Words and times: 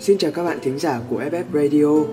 Xin 0.00 0.18
chào 0.18 0.30
các 0.30 0.44
bạn 0.44 0.58
thính 0.62 0.78
giả 0.78 1.00
của 1.10 1.20
FF 1.20 1.44
Radio. 1.52 2.04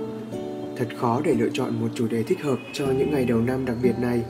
Thật 0.77 0.87
khó 0.97 1.21
để 1.23 1.33
lựa 1.33 1.49
chọn 1.53 1.81
một 1.81 1.87
chủ 1.95 2.07
đề 2.07 2.23
thích 2.23 2.41
hợp 2.43 2.57
cho 2.73 2.85
những 2.85 3.11
ngày 3.11 3.25
đầu 3.25 3.41
năm 3.41 3.65
đặc 3.65 3.77
biệt 3.83 3.93
này. 4.01 4.23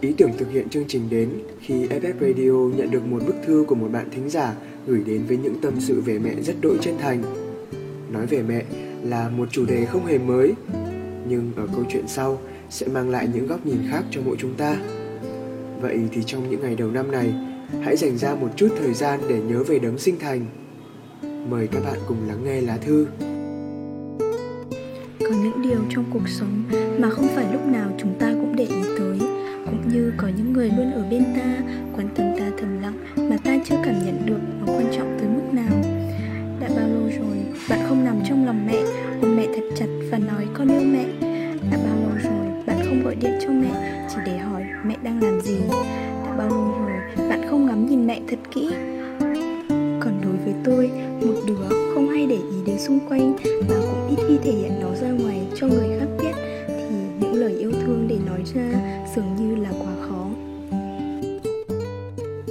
Ý 0.00 0.14
tưởng 0.18 0.30
thực 0.38 0.50
hiện 0.50 0.68
chương 0.68 0.84
trình 0.88 1.10
đến 1.10 1.30
khi 1.60 1.86
FF 1.86 2.12
Radio 2.20 2.76
nhận 2.76 2.90
được 2.90 3.06
một 3.06 3.22
bức 3.26 3.34
thư 3.46 3.64
của 3.68 3.74
một 3.74 3.88
bạn 3.92 4.08
thính 4.10 4.30
giả 4.30 4.54
gửi 4.86 5.02
đến 5.06 5.22
với 5.28 5.36
những 5.36 5.60
tâm 5.62 5.74
sự 5.80 6.00
về 6.00 6.18
mẹ 6.18 6.34
rất 6.42 6.54
đội 6.60 6.76
chân 6.80 6.94
thành. 6.98 7.22
Nói 8.12 8.26
về 8.26 8.42
mẹ 8.42 8.64
là 9.02 9.28
một 9.28 9.48
chủ 9.52 9.66
đề 9.66 9.84
không 9.84 10.06
hề 10.06 10.18
mới, 10.18 10.52
nhưng 11.28 11.52
ở 11.56 11.66
câu 11.74 11.84
chuyện 11.88 12.04
sau 12.08 12.38
sẽ 12.70 12.88
mang 12.88 13.10
lại 13.10 13.28
những 13.34 13.46
góc 13.46 13.66
nhìn 13.66 13.78
khác 13.90 14.04
cho 14.10 14.20
mỗi 14.24 14.36
chúng 14.38 14.54
ta. 14.54 14.76
Vậy 15.80 15.98
thì 16.12 16.22
trong 16.26 16.50
những 16.50 16.60
ngày 16.60 16.76
đầu 16.76 16.90
năm 16.90 17.10
này, 17.10 17.34
hãy 17.82 17.96
dành 17.96 18.18
ra 18.18 18.34
một 18.34 18.50
chút 18.56 18.68
thời 18.78 18.94
gian 18.94 19.20
để 19.28 19.40
nhớ 19.40 19.64
về 19.64 19.78
đấng 19.78 19.98
sinh 19.98 20.18
thành 20.18 20.46
Mời 21.50 21.68
các 21.72 21.84
bạn 21.84 21.98
cùng 22.06 22.28
lắng 22.28 22.44
nghe 22.44 22.60
lá 22.60 22.76
thư. 22.76 23.06
Có 25.20 25.30
những 25.42 25.62
điều 25.62 25.78
trong 25.90 26.04
cuộc 26.12 26.28
sống 26.28 26.64
mà 26.98 27.10
không 27.10 27.28
phải 27.34 27.46
lúc 27.52 27.66
nào 27.66 27.90
chúng 27.98 28.18
ta 28.18 28.32
cũng 28.32 28.56
để 28.56 28.64
ý 28.64 28.82
tới 28.98 29.18
Cũng 29.66 29.88
như 29.88 30.12
có 30.16 30.28
những 30.36 30.52
người 30.52 30.70
luôn 30.76 30.92
ở 30.92 31.04
bên 31.10 31.24
ta, 31.36 31.60
quan 31.96 32.08
tâm 32.14 32.26
ta 32.38 32.50
thầm 32.58 32.82
lặng 32.82 33.28
Mà 33.30 33.36
ta 33.44 33.56
chưa 33.64 33.76
cảm 33.84 33.94
nhận 34.04 34.26
được 34.26 34.38
nó 34.60 34.72
quan 34.72 34.86
trọng 34.96 35.18
tới 35.18 35.28
mức 35.28 35.52
nào. 35.52 35.82
Đã 36.60 36.68
bao 36.76 36.88
lâu 36.88 37.10
rồi 37.18 37.36
bạn 37.68 37.78
không 37.88 38.04
nằm 38.04 38.16
trong 38.28 38.46
lòng 38.46 38.66
mẹ 38.66 38.82
Ôm 39.22 39.36
mẹ 39.36 39.46
thật 39.46 39.64
chặt 39.76 39.88
và 40.10 40.18
nói 40.18 40.46
con 40.54 40.68
yêu 40.68 40.82
mẹ? 40.92 41.04
Đã 41.70 41.78
bao 41.84 41.96
lâu 42.00 42.18
rồi 42.24 42.64
bạn 42.66 42.76
không 42.84 43.04
gọi 43.04 43.14
điện 43.14 43.32
cho 43.42 43.48
mẹ 43.50 44.06
Chỉ 44.10 44.16
để 44.26 44.38
hỏi 44.38 44.62
mẹ 44.84 44.96
đang 45.02 45.22
làm 45.22 45.40
gì? 45.40 45.60
Đã 46.24 46.34
bao 46.38 46.48
lâu 46.48 46.74
rồi 46.78 47.28
bạn 47.28 47.46
không 47.50 47.66
ngắm 47.66 47.86
nhìn 47.86 48.06
mẹ 48.06 48.20
thật 48.28 48.38
kỹ? 48.54 48.70
Tôi. 50.64 50.90
Một 51.26 51.40
đứa 51.46 51.68
không 51.94 52.08
hay 52.08 52.26
để 52.26 52.36
ý 52.36 52.56
đến 52.66 52.78
xung 52.78 52.98
quanh 53.08 53.36
và 53.68 53.76
cũng 53.80 54.16
ít 54.16 54.24
khi 54.28 54.38
thể 54.44 54.52
hiện 54.52 54.72
nó 54.80 54.94
ra 54.94 55.10
ngoài 55.10 55.46
cho 55.54 55.66
người 55.66 55.98
khác 55.98 56.08
biết. 56.18 56.32
Thì 56.68 56.96
những 57.20 57.34
lời 57.34 57.52
yêu 57.52 57.72
thương 57.72 58.06
để 58.08 58.16
nói 58.26 58.42
ra 58.54 58.70
dường 59.16 59.36
như 59.36 59.56
là 59.62 59.70
quá 59.70 60.08
khó. 60.08 60.28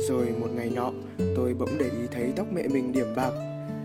Rồi 0.10 0.26
một 0.42 0.48
ngày 0.56 0.72
nọ, 0.76 0.92
tôi 1.36 1.54
bỗng 1.54 1.78
để 1.80 1.86
ý 1.86 2.08
thấy 2.12 2.34
tóc 2.36 2.48
mẹ 2.54 2.68
mình 2.68 2.92
điểm 2.92 3.08
bạc. 3.16 3.32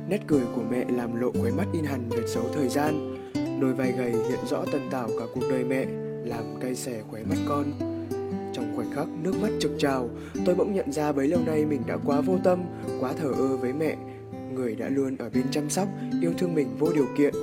Nét 0.08 0.20
cười 0.26 0.42
của 0.54 0.62
mẹ 0.70 0.84
làm 0.96 1.20
lộ 1.20 1.30
khóe 1.40 1.50
mắt 1.50 1.66
in 1.72 1.84
hằn 1.84 2.08
vệt 2.08 2.28
xấu 2.28 2.44
thời 2.54 2.68
gian. 2.68 3.16
Đôi 3.60 3.72
vai 3.72 3.92
gầy 3.98 4.10
hiện 4.10 4.38
rõ 4.50 4.64
tần 4.72 4.82
tảo 4.90 5.08
cả 5.18 5.24
cuộc 5.34 5.44
đời 5.50 5.64
mẹ, 5.64 5.86
làm 6.24 6.44
cay 6.60 6.74
xẻ 6.74 7.00
khóe 7.10 7.22
mắt 7.22 7.36
con 7.48 7.64
trong 8.58 8.76
khoảnh 8.76 8.90
khắc 8.90 9.08
nước 9.22 9.34
mắt 9.42 9.48
trực 9.60 9.70
trào, 9.78 10.08
tôi 10.44 10.54
bỗng 10.54 10.74
nhận 10.74 10.92
ra 10.92 11.12
bấy 11.12 11.28
lâu 11.28 11.40
nay 11.46 11.66
mình 11.66 11.80
đã 11.86 11.96
quá 12.06 12.20
vô 12.20 12.38
tâm, 12.44 12.58
quá 13.00 13.12
thờ 13.22 13.32
ơ 13.38 13.56
với 13.56 13.72
mẹ, 13.72 13.96
người 14.54 14.74
đã 14.74 14.88
luôn 14.88 15.16
ở 15.18 15.30
bên 15.34 15.44
chăm 15.50 15.70
sóc, 15.70 15.88
yêu 16.22 16.32
thương 16.38 16.54
mình 16.54 16.68
vô 16.78 16.88
điều 16.94 17.06
kiện. 17.18 17.34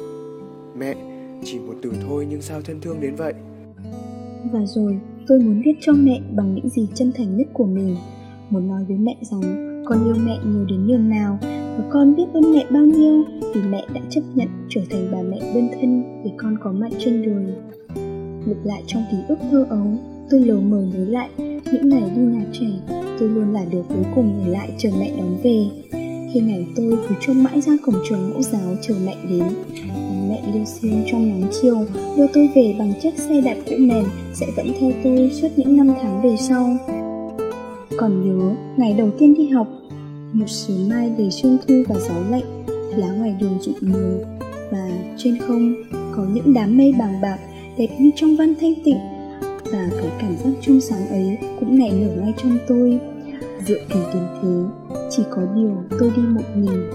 Mẹ, 0.78 0.96
chỉ 1.44 1.60
một 1.60 1.74
từ 1.82 1.94
thôi 2.08 2.28
nhưng 2.30 2.42
sao 2.42 2.62
thân 2.62 2.82
thương 2.82 3.02
đến 3.02 3.16
vậy? 3.16 3.34
Và 4.52 4.66
rồi, 4.66 5.00
tôi 5.28 5.40
muốn 5.40 5.62
viết 5.66 5.74
cho 5.82 5.94
mẹ 5.94 6.22
bằng 6.36 6.56
những 6.56 6.70
gì 6.70 6.88
chân 6.94 7.12
thành 7.18 7.38
nhất 7.38 7.48
của 7.54 7.66
mình. 7.66 7.96
Muốn 8.50 8.68
nói 8.68 8.86
với 8.88 8.98
mẹ 8.98 9.16
rằng 9.22 9.42
con 9.90 10.06
yêu 10.06 10.16
mẹ 10.26 10.40
nhiều 10.46 10.66
đến 10.66 10.88
nhường 10.88 11.10
nào 11.10 11.40
và 11.78 11.84
con 11.90 12.16
biết 12.16 12.26
ơn 12.34 12.54
mẹ 12.54 12.66
bao 12.72 12.86
nhiêu 12.86 13.24
vì 13.54 13.62
mẹ 13.70 13.86
đã 13.94 14.02
chấp 14.10 14.22
nhận 14.36 14.48
trở 14.70 14.82
thành 14.90 15.10
bà 15.12 15.22
mẹ 15.22 15.40
đơn 15.56 15.68
thân 15.74 16.04
để 16.26 16.32
con 16.38 16.58
có 16.64 16.72
mặt 16.72 16.90
trên 17.00 17.22
đời. 17.22 17.54
Lục 18.46 18.58
lại 18.64 18.84
trong 18.88 19.04
ký 19.12 19.18
ức 19.28 19.40
thơ 19.52 19.66
ấu, 19.70 19.98
Tôi 20.30 20.40
lờ 20.40 20.56
mờ 20.56 20.82
nhớ 20.94 21.06
lại, 21.10 21.30
những 21.72 21.90
ngày 21.90 22.02
đi 22.16 22.22
nhà 22.22 22.46
trẻ, 22.54 22.96
Tôi 23.20 23.30
luôn 23.30 23.54
là 23.54 23.66
đứa 23.72 23.84
cuối 23.90 24.04
cùng 24.16 24.44
ở 24.46 24.52
lại 24.52 24.72
chờ 24.78 24.90
mẹ 25.00 25.12
đón 25.18 25.38
về. 25.44 25.66
Khi 26.34 26.40
ngày 26.40 26.68
tôi 26.76 26.98
cứ 27.10 27.16
trông 27.22 27.44
mãi 27.44 27.62
ra 27.62 27.74
cổng 27.86 27.96
trường 28.10 28.30
mẫu 28.30 28.42
giáo 28.42 28.76
chờ 28.82 28.94
mẹ 29.06 29.16
đến, 29.30 29.44
mẹ 30.30 30.42
lưu 30.54 30.66
xuyên 30.66 31.04
trong 31.12 31.30
nắng 31.30 31.50
chiều, 31.62 31.86
Đưa 32.18 32.28
tôi 32.34 32.50
về 32.56 32.76
bằng 32.80 32.94
chiếc 33.02 33.18
xe 33.18 33.42
đạp 33.42 33.56
cũ 33.66 33.76
mềm 33.80 34.06
Sẽ 34.34 34.46
vẫn 34.56 34.68
theo 34.80 34.92
tôi 35.04 35.32
suốt 35.34 35.48
những 35.56 35.78
năm 35.78 35.94
tháng 36.02 36.22
về 36.22 36.36
sau. 36.40 36.78
Còn 37.98 38.40
nhớ, 38.40 38.56
ngày 38.78 38.94
đầu 38.94 39.10
tiên 39.20 39.34
đi 39.38 39.48
học, 39.48 39.68
Một 40.34 40.48
sớm 40.48 40.90
mai 40.90 41.12
đầy 41.18 41.32
sương 41.32 41.58
thu 41.68 41.84
và 41.88 41.96
gió 42.00 42.16
lạnh, 42.30 42.64
Lá 42.98 43.08
ngoài 43.08 43.36
đường 43.40 43.58
rụng 43.62 43.76
mờ. 43.82 44.18
Và 44.72 44.90
trên 45.18 45.38
không, 45.38 45.74
có 46.16 46.26
những 46.34 46.54
đám 46.54 46.78
mây 46.78 46.94
bàng 47.00 47.22
bạc 47.22 47.38
Đẹp 47.78 47.90
như 48.00 48.10
trong 48.16 48.36
văn 48.36 48.54
thanh 48.62 48.74
tịnh 48.86 49.15
và 49.76 49.90
cái 50.02 50.12
cảm 50.20 50.38
giác 50.38 50.50
chung 50.62 50.82
sáng 50.82 51.08
ấy 51.08 51.38
cũng 51.60 51.80
nảy 51.80 51.92
nở 51.92 52.22
ngay 52.22 52.34
trong 52.38 52.58
tôi. 52.68 53.00
Diệu 53.66 53.78
kỳ 53.90 54.00
đến 54.14 54.24
thế 54.42 54.50
Chỉ 55.10 55.24
có 55.30 55.42
điều 55.56 55.76
tôi 56.00 56.12
đi 56.16 56.22
một 56.22 56.42
mình. 56.56 56.90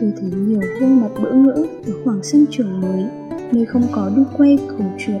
Tôi 0.00 0.12
thấy 0.20 0.30
nhiều 0.30 0.60
gương 0.80 1.00
mặt 1.00 1.08
bỡ 1.22 1.32
ngỡ 1.32 1.64
ở 1.86 1.92
khoảng 2.04 2.22
sân 2.22 2.46
trường 2.50 2.80
mới, 2.80 3.04
Nơi 3.52 3.64
không 3.64 3.82
có 3.92 4.10
đu 4.16 4.22
quay 4.36 4.58
cầu 4.68 4.86
trượt. 4.98 5.20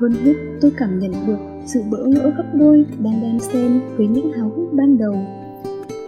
Hơn 0.00 0.12
hết, 0.24 0.34
tôi 0.60 0.72
cảm 0.76 0.98
nhận 0.98 1.12
được 1.26 1.38
sự 1.66 1.82
bỡ 1.90 1.98
ngỡ 1.98 2.32
gấp 2.36 2.54
đôi 2.54 2.84
đang 2.98 3.22
đan 3.22 3.40
xen 3.40 3.80
với 3.96 4.06
những 4.06 4.32
háo 4.32 4.52
hức 4.56 4.72
ban 4.72 4.98
đầu. 4.98 5.16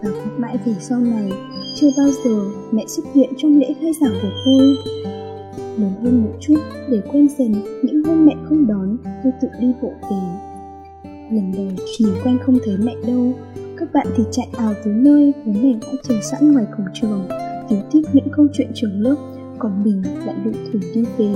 Và 0.03 0.11
mãi 0.39 0.57
về 0.67 0.73
sau 0.81 1.01
này, 1.01 1.33
Chưa 1.75 1.89
bao 1.97 2.09
giờ 2.25 2.45
mẹ 2.73 2.85
xuất 2.87 3.05
hiện 3.15 3.31
trong 3.37 3.59
lễ 3.59 3.75
khai 3.81 3.93
giảng 4.01 4.15
của 4.23 4.31
tôi 4.45 4.77
lớn 5.79 5.93
hơn 6.03 6.25
một 6.25 6.33
chút 6.41 6.59
để 6.91 7.01
quen 7.13 7.29
dần 7.39 7.53
những 7.83 8.05
hôm 8.05 8.27
mẹ 8.27 8.35
không 8.45 8.67
đón 8.67 8.97
tôi 9.23 9.33
tự 9.41 9.49
đi 9.61 9.73
bộ 9.83 9.93
về. 10.11 10.21
Lần 11.31 11.53
đầu 11.57 11.67
nhìn 11.99 12.09
quanh 12.25 12.39
không 12.43 12.59
thấy 12.65 12.77
mẹ 12.85 12.95
đâu, 13.07 13.33
các 13.77 13.93
bạn 13.93 14.07
thì 14.17 14.25
chạy 14.31 14.49
ào 14.57 14.75
tới 14.85 14.95
nơi 14.95 15.33
bố 15.47 15.53
mẹ 15.63 15.73
đã 15.73 15.93
chờ 16.03 16.15
sẵn 16.23 16.53
ngoài 16.53 16.67
cổng 16.77 16.87
trường 16.95 17.29
tiếp 17.69 17.77
tiếp 17.93 18.03
những 18.13 18.29
câu 18.33 18.47
chuyện 18.53 18.71
trường 18.75 19.01
lớp, 19.01 19.17
còn 19.59 19.85
mình 19.85 20.03
lại 20.27 20.37
lụi 20.45 20.55
thủi 20.73 20.83
đi 20.95 21.05
về. 21.19 21.35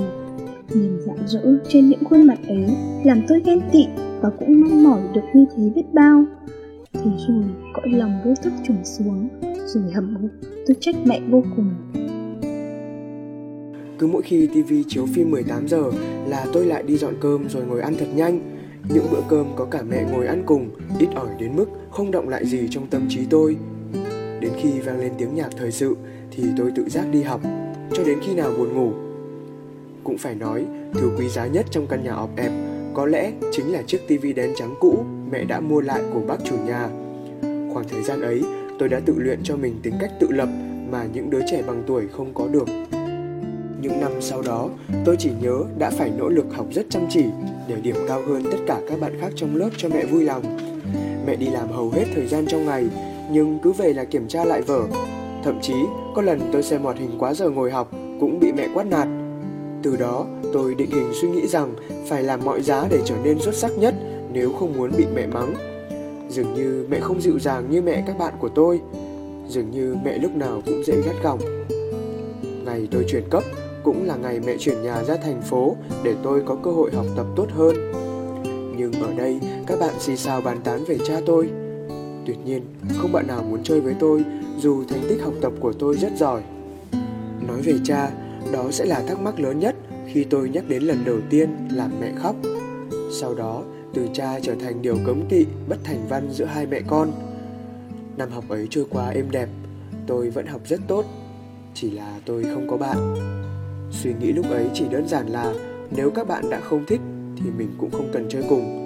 Nhìn 0.75 1.01
rạng 1.07 1.27
rỡ 1.27 1.41
trên 1.69 1.89
những 1.89 2.05
khuôn 2.05 2.27
mặt 2.27 2.39
ấy, 2.49 2.67
làm 3.05 3.23
tôi 3.29 3.43
ghen 3.45 3.61
tị 3.73 3.87
và 4.21 4.31
cũng 4.31 4.61
mong 4.61 4.85
mỏi 4.85 5.01
được 5.15 5.23
như 5.35 5.45
thế 5.57 5.71
biết 5.75 5.85
bao. 5.93 6.25
Thế 6.93 7.11
rồi 7.29 7.45
cõi 7.75 7.89
lòng 7.89 8.13
vô 8.25 8.35
thức 8.43 8.53
trùng 8.67 8.85
xuống, 8.85 9.29
rồi 9.67 9.85
hầm 9.95 10.17
hực, 10.17 10.31
tôi 10.67 10.77
trách 10.81 10.97
mẹ 11.05 11.21
vô 11.31 11.43
cùng 11.57 11.71
cứ 14.03 14.09
mỗi 14.09 14.23
khi 14.23 14.47
TV 14.47 14.73
chiếu 14.89 15.07
phim 15.15 15.31
18 15.31 15.69
giờ 15.69 15.83
là 16.27 16.47
tôi 16.53 16.67
lại 16.67 16.83
đi 16.83 16.97
dọn 16.97 17.15
cơm 17.21 17.49
rồi 17.49 17.65
ngồi 17.65 17.81
ăn 17.81 17.95
thật 17.99 18.07
nhanh. 18.15 18.41
Những 18.95 19.07
bữa 19.11 19.21
cơm 19.29 19.47
có 19.57 19.65
cả 19.65 19.83
mẹ 19.83 20.05
ngồi 20.13 20.27
ăn 20.27 20.43
cùng, 20.47 20.71
ít 20.99 21.09
ỏi 21.15 21.29
đến 21.39 21.57
mức 21.57 21.67
không 21.91 22.11
động 22.11 22.29
lại 22.29 22.47
gì 22.47 22.69
trong 22.71 22.87
tâm 22.87 23.07
trí 23.09 23.21
tôi. 23.31 23.57
Đến 24.41 24.53
khi 24.63 24.81
vang 24.81 25.01
lên 25.01 25.13
tiếng 25.19 25.35
nhạc 25.35 25.49
thời 25.57 25.73
sự 25.73 25.97
thì 26.31 26.45
tôi 26.57 26.73
tự 26.77 26.89
giác 26.89 27.05
đi 27.13 27.23
học, 27.23 27.41
cho 27.93 28.05
đến 28.05 28.19
khi 28.23 28.35
nào 28.35 28.53
buồn 28.59 28.75
ngủ. 28.75 28.93
Cũng 30.05 30.19
phải 30.19 30.35
nói, 30.35 30.67
thứ 30.95 31.11
quý 31.19 31.29
giá 31.29 31.47
nhất 31.47 31.67
trong 31.71 31.87
căn 31.87 32.05
nhà 32.05 32.13
ọp 32.13 32.37
ẹp 32.37 32.53
có 32.95 33.07
lẽ 33.07 33.33
chính 33.53 33.73
là 33.73 33.83
chiếc 33.83 34.09
tivi 34.09 34.33
đen 34.33 34.53
trắng 34.57 34.75
cũ 34.81 35.05
mẹ 35.31 35.45
đã 35.45 35.61
mua 35.61 35.81
lại 35.81 36.03
của 36.15 36.21
bác 36.21 36.45
chủ 36.45 36.57
nhà. 36.67 36.89
Khoảng 37.73 37.89
thời 37.89 38.03
gian 38.03 38.21
ấy, 38.21 38.43
tôi 38.79 38.89
đã 38.89 39.01
tự 39.07 39.15
luyện 39.17 39.39
cho 39.43 39.57
mình 39.57 39.75
tính 39.83 39.95
cách 40.01 40.11
tự 40.21 40.27
lập 40.31 40.49
mà 40.91 41.07
những 41.15 41.31
đứa 41.31 41.41
trẻ 41.51 41.63
bằng 41.67 41.83
tuổi 41.87 42.09
không 42.09 42.35
có 42.35 42.49
được. 42.49 42.69
Những 43.83 44.01
năm 44.01 44.13
sau 44.21 44.43
đó, 44.43 44.69
tôi 45.05 45.17
chỉ 45.19 45.31
nhớ 45.41 45.65
đã 45.79 45.91
phải 45.91 46.11
nỗ 46.19 46.29
lực 46.29 46.47
học 46.53 46.67
rất 46.73 46.87
chăm 46.91 47.07
chỉ 47.11 47.25
để 47.69 47.77
điểm 47.83 47.97
cao 48.09 48.23
hơn 48.27 48.43
tất 48.51 48.59
cả 48.67 48.81
các 48.89 49.01
bạn 49.01 49.21
khác 49.21 49.33
trong 49.37 49.57
lớp 49.57 49.71
cho 49.77 49.89
mẹ 49.89 50.05
vui 50.05 50.25
lòng. 50.25 50.43
Mẹ 51.27 51.37
đi 51.37 51.47
làm 51.47 51.69
hầu 51.69 51.91
hết 51.91 52.05
thời 52.15 52.27
gian 52.27 52.47
trong 52.47 52.65
ngày, 52.65 52.89
nhưng 53.33 53.59
cứ 53.63 53.73
về 53.73 53.93
là 53.93 54.05
kiểm 54.05 54.29
tra 54.29 54.45
lại 54.45 54.63
vở. 54.63 54.83
Thậm 55.45 55.59
chí, 55.63 55.75
có 56.15 56.23
lần 56.23 56.41
tôi 56.53 56.63
xem 56.63 56.83
hoạt 56.83 56.99
hình 56.99 57.11
quá 57.19 57.35
giờ 57.35 57.51
ngồi 57.51 57.71
học 57.71 57.91
cũng 58.21 58.39
bị 58.41 58.53
mẹ 58.53 58.69
quát 58.75 58.87
nạt. 58.87 59.09
Từ 59.83 59.97
đó, 59.97 60.27
tôi 60.53 60.75
định 60.75 60.91
hình 60.91 61.13
suy 61.21 61.29
nghĩ 61.29 61.47
rằng 61.47 61.75
phải 62.09 62.23
làm 62.23 62.41
mọi 62.45 62.63
giá 62.63 62.87
để 62.91 63.01
trở 63.05 63.15
nên 63.25 63.41
xuất 63.41 63.55
sắc 63.55 63.71
nhất 63.79 63.95
nếu 64.33 64.53
không 64.53 64.73
muốn 64.77 64.91
bị 64.99 65.05
mẹ 65.15 65.27
mắng. 65.27 65.55
Dường 66.29 66.55
như 66.55 66.87
mẹ 66.91 67.01
không 67.01 67.21
dịu 67.21 67.39
dàng 67.39 67.71
như 67.71 67.83
mẹ 67.83 68.05
các 68.07 68.19
bạn 68.19 68.35
của 68.39 68.49
tôi. 68.49 68.81
Dường 69.49 69.71
như 69.71 69.97
mẹ 70.05 70.19
lúc 70.19 70.35
nào 70.35 70.63
cũng 70.67 70.83
dễ 70.85 70.95
gắt 71.07 71.15
gỏng. 71.23 71.41
Ngày 72.65 72.89
tôi 72.91 73.05
chuyển 73.09 73.25
cấp, 73.31 73.43
cũng 73.85 74.07
là 74.07 74.17
ngày 74.17 74.41
mẹ 74.47 74.57
chuyển 74.59 74.83
nhà 74.83 75.05
ra 75.05 75.17
thành 75.17 75.43
phố 75.43 75.77
để 76.03 76.15
tôi 76.23 76.43
có 76.47 76.57
cơ 76.63 76.71
hội 76.71 76.91
học 76.95 77.07
tập 77.17 77.27
tốt 77.37 77.47
hơn. 77.51 77.77
Nhưng 78.77 78.93
ở 78.93 79.15
đây 79.15 79.41
các 79.67 79.79
bạn 79.81 79.95
xì 80.01 80.17
xào 80.17 80.41
bàn 80.41 80.61
tán 80.65 80.85
về 80.85 80.99
cha 81.07 81.21
tôi. 81.27 81.51
Tuyệt 82.27 82.37
nhiên, 82.45 82.63
không 82.97 83.13
bạn 83.13 83.27
nào 83.27 83.43
muốn 83.43 83.63
chơi 83.63 83.81
với 83.81 83.95
tôi 84.01 84.25
dù 84.59 84.85
thành 84.89 85.03
tích 85.09 85.23
học 85.23 85.35
tập 85.41 85.53
của 85.61 85.73
tôi 85.73 85.97
rất 85.97 86.13
giỏi. 86.17 86.43
Nói 87.49 87.63
về 87.63 87.75
cha, 87.85 88.11
đó 88.53 88.71
sẽ 88.71 88.85
là 88.85 89.01
thắc 89.09 89.21
mắc 89.21 89.41
lớn 89.41 89.59
nhất 89.59 89.77
khi 90.07 90.25
tôi 90.25 90.49
nhắc 90.49 90.69
đến 90.69 90.83
lần 90.83 91.05
đầu 91.05 91.19
tiên 91.31 91.69
làm 91.73 91.91
mẹ 92.01 92.13
khóc. 92.17 92.37
Sau 93.13 93.35
đó, 93.35 93.63
từ 93.95 94.09
cha 94.13 94.41
trở 94.41 94.55
thành 94.55 94.83
điều 94.83 94.97
cấm 95.07 95.29
kỵ 95.29 95.47
bất 95.69 95.77
thành 95.85 96.07
văn 96.09 96.29
giữa 96.31 96.45
hai 96.45 96.67
mẹ 96.67 96.81
con. 96.87 97.13
Năm 98.17 98.31
học 98.31 98.45
ấy 98.49 98.67
trôi 98.71 98.85
qua 98.91 99.09
êm 99.09 99.31
đẹp, 99.31 99.49
tôi 100.07 100.31
vẫn 100.31 100.47
học 100.47 100.61
rất 100.67 100.81
tốt, 100.89 101.05
chỉ 101.75 101.91
là 101.91 102.21
tôi 102.27 102.45
không 102.45 102.69
có 102.71 102.77
bạn. 102.77 102.99
Suy 103.93 104.15
nghĩ 104.21 104.33
lúc 104.33 104.51
ấy 104.51 104.67
chỉ 104.75 104.85
đơn 104.91 105.09
giản 105.09 105.27
là 105.27 105.55
nếu 105.97 106.11
các 106.11 106.29
bạn 106.29 106.51
đã 106.51 106.61
không 106.61 106.85
thích 106.87 107.01
thì 107.37 107.51
mình 107.59 107.69
cũng 107.79 107.91
không 107.91 108.11
cần 108.13 108.27
chơi 108.29 108.43
cùng. 108.49 108.79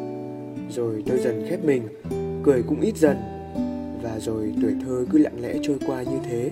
Rồi 0.70 1.02
tôi 1.06 1.18
dần 1.18 1.46
khép 1.48 1.64
mình, 1.64 1.88
cười 2.44 2.62
cũng 2.62 2.80
ít 2.80 2.96
dần 2.96 3.16
và 4.02 4.18
rồi 4.20 4.54
tuổi 4.62 4.74
thơ 4.84 5.04
cứ 5.10 5.18
lặng 5.18 5.40
lẽ 5.40 5.54
trôi 5.62 5.78
qua 5.86 6.02
như 6.02 6.18
thế. 6.30 6.50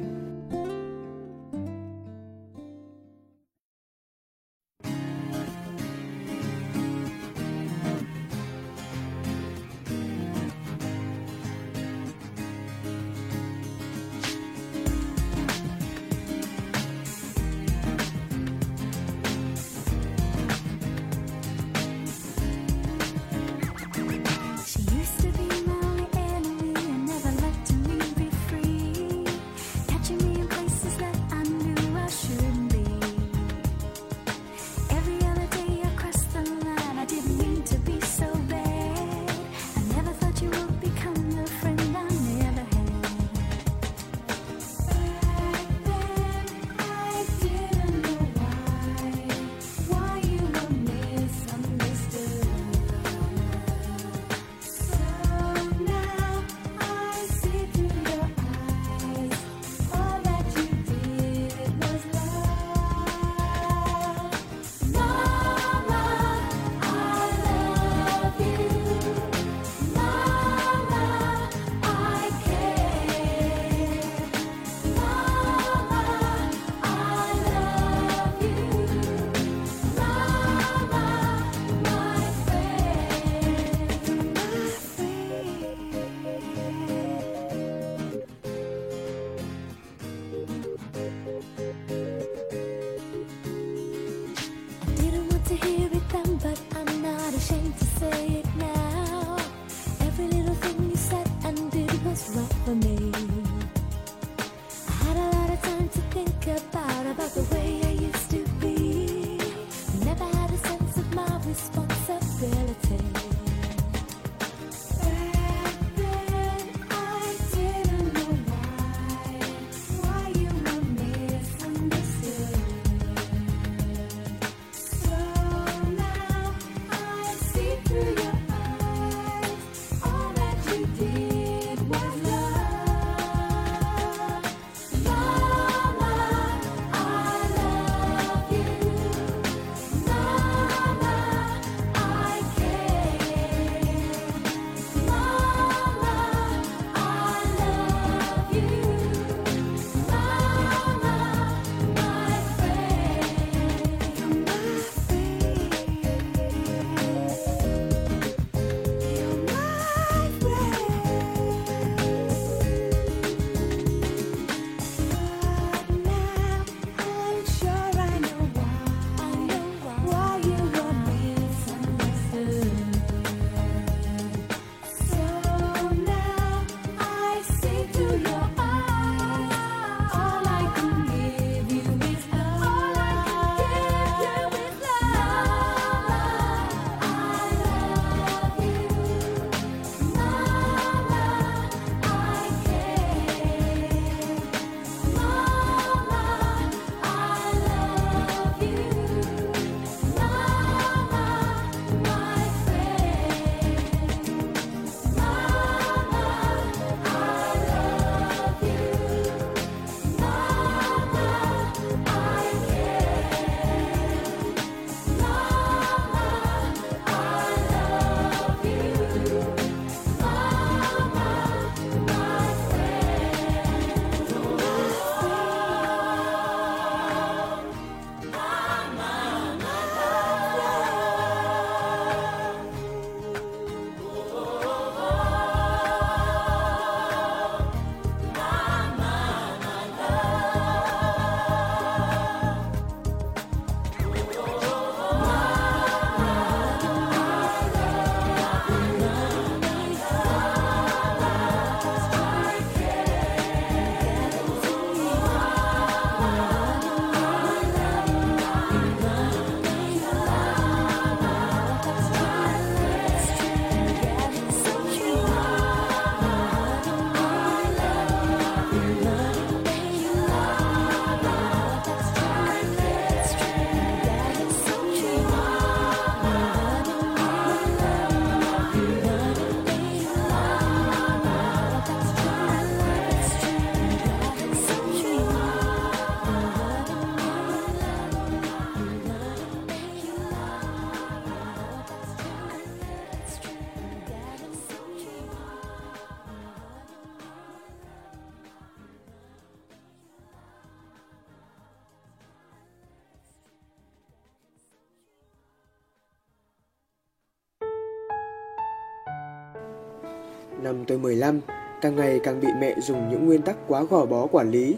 Năm 310.63 310.85
tôi 310.85 310.99
15, 310.99 311.41
càng 311.81 311.97
ngày 311.97 312.21
càng 312.25 312.41
bị 312.41 312.49
mẹ 312.61 312.75
dùng 312.81 313.11
những 313.11 313.27
nguyên 313.27 313.43
tắc 313.43 313.57
quá 313.69 313.83
gò 313.91 314.07
bó 314.07 314.27
quản 314.27 314.51
lý. 314.51 314.77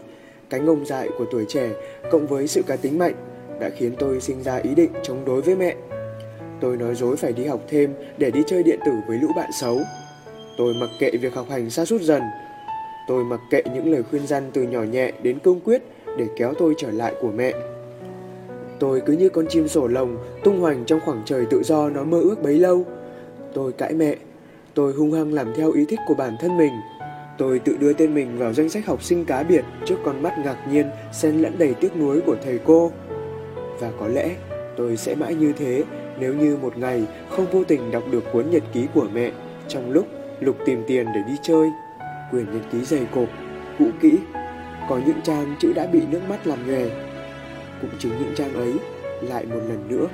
Cái 0.49 0.59
ngông 0.59 0.85
dại 0.85 1.09
của 1.17 1.25
tuổi 1.31 1.45
trẻ 1.47 1.69
cộng 2.11 2.27
với 2.27 2.47
sự 2.47 2.61
cá 2.67 2.75
tính 2.75 2.99
mạnh 2.99 3.13
đã 3.59 3.69
khiến 3.69 3.95
tôi 3.99 4.21
sinh 4.21 4.43
ra 4.43 4.55
ý 4.55 4.75
định 4.75 4.91
chống 5.03 5.25
đối 5.25 5.41
với 5.41 5.55
mẹ. 5.55 5.75
Tôi 6.61 6.77
nói 6.77 6.95
dối 6.95 7.17
phải 7.17 7.33
đi 7.33 7.45
học 7.45 7.61
thêm 7.67 7.93
để 8.17 8.31
đi 8.31 8.43
chơi 8.47 8.63
điện 8.63 8.79
tử 8.85 8.91
với 9.07 9.17
lũ 9.17 9.27
bạn 9.35 9.49
xấu. 9.61 9.79
Tôi 10.57 10.73
mặc 10.73 10.89
kệ 10.99 11.11
việc 11.21 11.33
học 11.33 11.49
hành 11.49 11.69
xa 11.69 11.85
sút 11.85 12.01
dần. 12.01 12.21
Tôi 13.07 13.23
mặc 13.23 13.39
kệ 13.51 13.63
những 13.73 13.91
lời 13.91 14.03
khuyên 14.03 14.27
răn 14.27 14.51
từ 14.53 14.63
nhỏ 14.63 14.83
nhẹ 14.83 15.11
đến 15.23 15.39
cương 15.39 15.59
quyết 15.59 15.81
để 16.17 16.27
kéo 16.37 16.53
tôi 16.53 16.73
trở 16.77 16.91
lại 16.91 17.13
của 17.21 17.31
mẹ. 17.31 17.53
Tôi 18.79 19.01
cứ 19.05 19.13
như 19.13 19.29
con 19.29 19.45
chim 19.49 19.67
sổ 19.67 19.87
lồng 19.87 20.17
tung 20.43 20.59
hoành 20.59 20.85
trong 20.85 20.99
khoảng 21.05 21.21
trời 21.25 21.45
tự 21.49 21.63
do 21.63 21.89
nó 21.89 22.03
mơ 22.03 22.19
ước 22.21 22.43
bấy 22.43 22.59
lâu. 22.59 22.85
Tôi 23.53 23.71
cãi 23.71 23.93
mẹ, 23.93 24.15
tôi 24.77 24.93
hung 24.93 25.11
hăng 25.11 25.33
làm 25.33 25.53
theo 25.55 25.71
ý 25.71 25.85
thích 25.85 25.99
của 26.07 26.13
bản 26.13 26.37
thân 26.39 26.57
mình. 26.57 26.73
Tôi 27.37 27.59
tự 27.59 27.77
đưa 27.77 27.93
tên 27.93 28.13
mình 28.13 28.37
vào 28.37 28.53
danh 28.53 28.69
sách 28.69 28.85
học 28.85 29.03
sinh 29.03 29.25
cá 29.25 29.43
biệt 29.43 29.65
trước 29.85 29.95
con 30.05 30.23
mắt 30.23 30.39
ngạc 30.43 30.57
nhiên 30.71 30.89
xen 31.11 31.37
lẫn 31.37 31.55
đầy 31.57 31.73
tiếc 31.73 31.97
nuối 31.97 32.21
của 32.21 32.35
thầy 32.43 32.59
cô. 32.65 32.91
Và 33.79 33.91
có 33.99 34.07
lẽ 34.07 34.35
tôi 34.77 34.97
sẽ 34.97 35.15
mãi 35.15 35.35
như 35.35 35.53
thế 35.57 35.83
nếu 36.19 36.33
như 36.33 36.57
một 36.61 36.77
ngày 36.77 37.03
không 37.29 37.45
vô 37.51 37.63
tình 37.63 37.91
đọc 37.91 38.03
được 38.11 38.23
cuốn 38.31 38.49
nhật 38.49 38.63
ký 38.73 38.87
của 38.93 39.07
mẹ 39.13 39.31
trong 39.67 39.91
lúc 39.91 40.07
Lục 40.39 40.57
tìm 40.65 40.83
tiền 40.87 41.05
để 41.15 41.21
đi 41.27 41.33
chơi. 41.41 41.69
Quyển 42.31 42.45
nhật 42.53 42.61
ký 42.71 42.81
dày 42.81 43.07
cộp, 43.15 43.27
cũ 43.79 43.85
kỹ, 44.01 44.11
có 44.89 44.99
những 45.05 45.21
trang 45.23 45.55
chữ 45.59 45.73
đã 45.73 45.87
bị 45.87 46.01
nước 46.11 46.21
mắt 46.29 46.47
làm 46.47 46.67
nhòe. 46.67 46.85
Cũng 47.81 47.89
chính 47.99 48.11
những 48.19 48.35
trang 48.35 48.53
ấy, 48.53 48.73
lại 49.21 49.45
một 49.45 49.59
lần 49.67 49.87
nữa, 49.89 50.07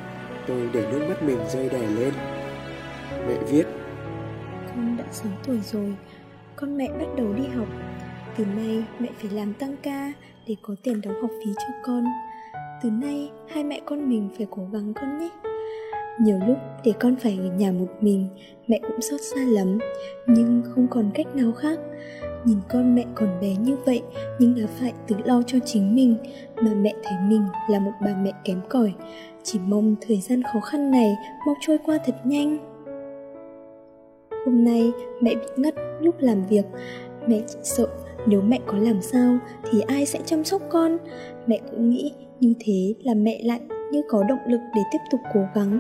tôi 0.48 0.70
để 0.74 0.86
nước 0.92 1.06
mắt 1.10 1.24
mình 1.24 1.38
rơi 1.54 1.70
đè 1.70 1.80
lên. 1.80 2.14
Mẹ 3.28 3.36
viết 3.50 3.64
con 4.76 4.98
đã 4.98 5.04
6 5.12 5.32
tuổi 5.48 5.60
rồi, 5.60 5.96
con 6.56 6.78
mẹ 6.78 6.88
bắt 6.88 7.08
đầu 7.18 7.34
đi 7.34 7.48
học. 7.48 7.68
Từ 8.38 8.46
nay 8.46 8.84
mẹ 9.00 9.10
phải 9.22 9.32
làm 9.32 9.54
tăng 9.54 9.76
ca 9.84 10.14
để 10.48 10.56
có 10.62 10.76
tiền 10.84 11.02
đóng 11.02 11.22
học 11.22 11.32
phí 11.46 11.52
cho 11.58 11.74
con. 11.84 12.04
Từ 12.84 12.90
nay 12.90 13.32
hai 13.50 13.64
mẹ 13.64 13.82
con 13.86 14.10
mình 14.10 14.30
phải 14.38 14.48
cố 14.50 14.68
gắng 14.72 14.94
con 14.94 15.18
nhé. 15.18 15.30
Nhiều 16.20 16.40
lúc 16.48 16.58
để 16.84 16.94
con 17.00 17.16
phải 17.16 17.38
ở 17.38 17.56
nhà 17.58 17.72
một 17.72 17.88
mình 18.02 18.28
Mẹ 18.68 18.80
cũng 18.88 19.02
xót 19.02 19.22
xa 19.22 19.42
lắm 19.46 19.78
Nhưng 20.28 20.62
không 20.66 20.88
còn 20.90 21.12
cách 21.14 21.36
nào 21.36 21.52
khác 21.52 21.80
Nhìn 22.46 22.58
con 22.70 22.96
mẹ 22.96 23.06
còn 23.16 23.40
bé 23.42 23.56
như 23.56 23.76
vậy 23.86 24.02
Nhưng 24.40 24.56
đã 24.56 24.68
phải 24.80 24.94
tự 25.08 25.16
lo 25.26 25.42
cho 25.48 25.58
chính 25.66 25.96
mình 25.96 26.16
Mà 26.56 26.74
mẹ 26.74 26.94
thấy 27.04 27.14
mình 27.28 27.44
là 27.70 27.80
một 27.80 27.92
bà 28.02 28.16
mẹ 28.22 28.32
kém 28.44 28.62
cỏi 28.70 28.94
Chỉ 29.44 29.60
mong 29.60 29.96
thời 30.02 30.18
gian 30.18 30.44
khó 30.44 30.60
khăn 30.60 30.92
này 30.92 31.16
Mau 31.46 31.56
trôi 31.62 31.78
qua 31.86 31.98
thật 32.06 32.16
nhanh 32.24 32.73
Hôm 34.46 34.64
nay 34.64 34.92
mẹ 35.22 35.36
bị 35.36 35.48
ngất 35.58 35.76
lúc 36.02 36.16
làm 36.20 36.44
việc 36.44 36.66
Mẹ 37.28 37.42
chỉ 37.48 37.58
sợ 37.64 37.88
nếu 38.28 38.42
mẹ 38.42 38.60
có 38.66 38.78
làm 38.78 39.02
sao 39.02 39.38
Thì 39.72 39.82
ai 39.82 40.06
sẽ 40.06 40.20
chăm 40.26 40.44
sóc 40.44 40.62
con 40.70 40.98
Mẹ 41.48 41.60
cũng 41.72 41.90
nghĩ 41.90 42.12
như 42.40 42.54
thế 42.60 42.94
là 43.04 43.14
mẹ 43.14 43.40
lại 43.44 43.60
như 43.92 44.02
có 44.10 44.24
động 44.24 44.40
lực 44.48 44.62
để 44.76 44.82
tiếp 44.92 45.00
tục 45.12 45.20
cố 45.34 45.42
gắng 45.56 45.80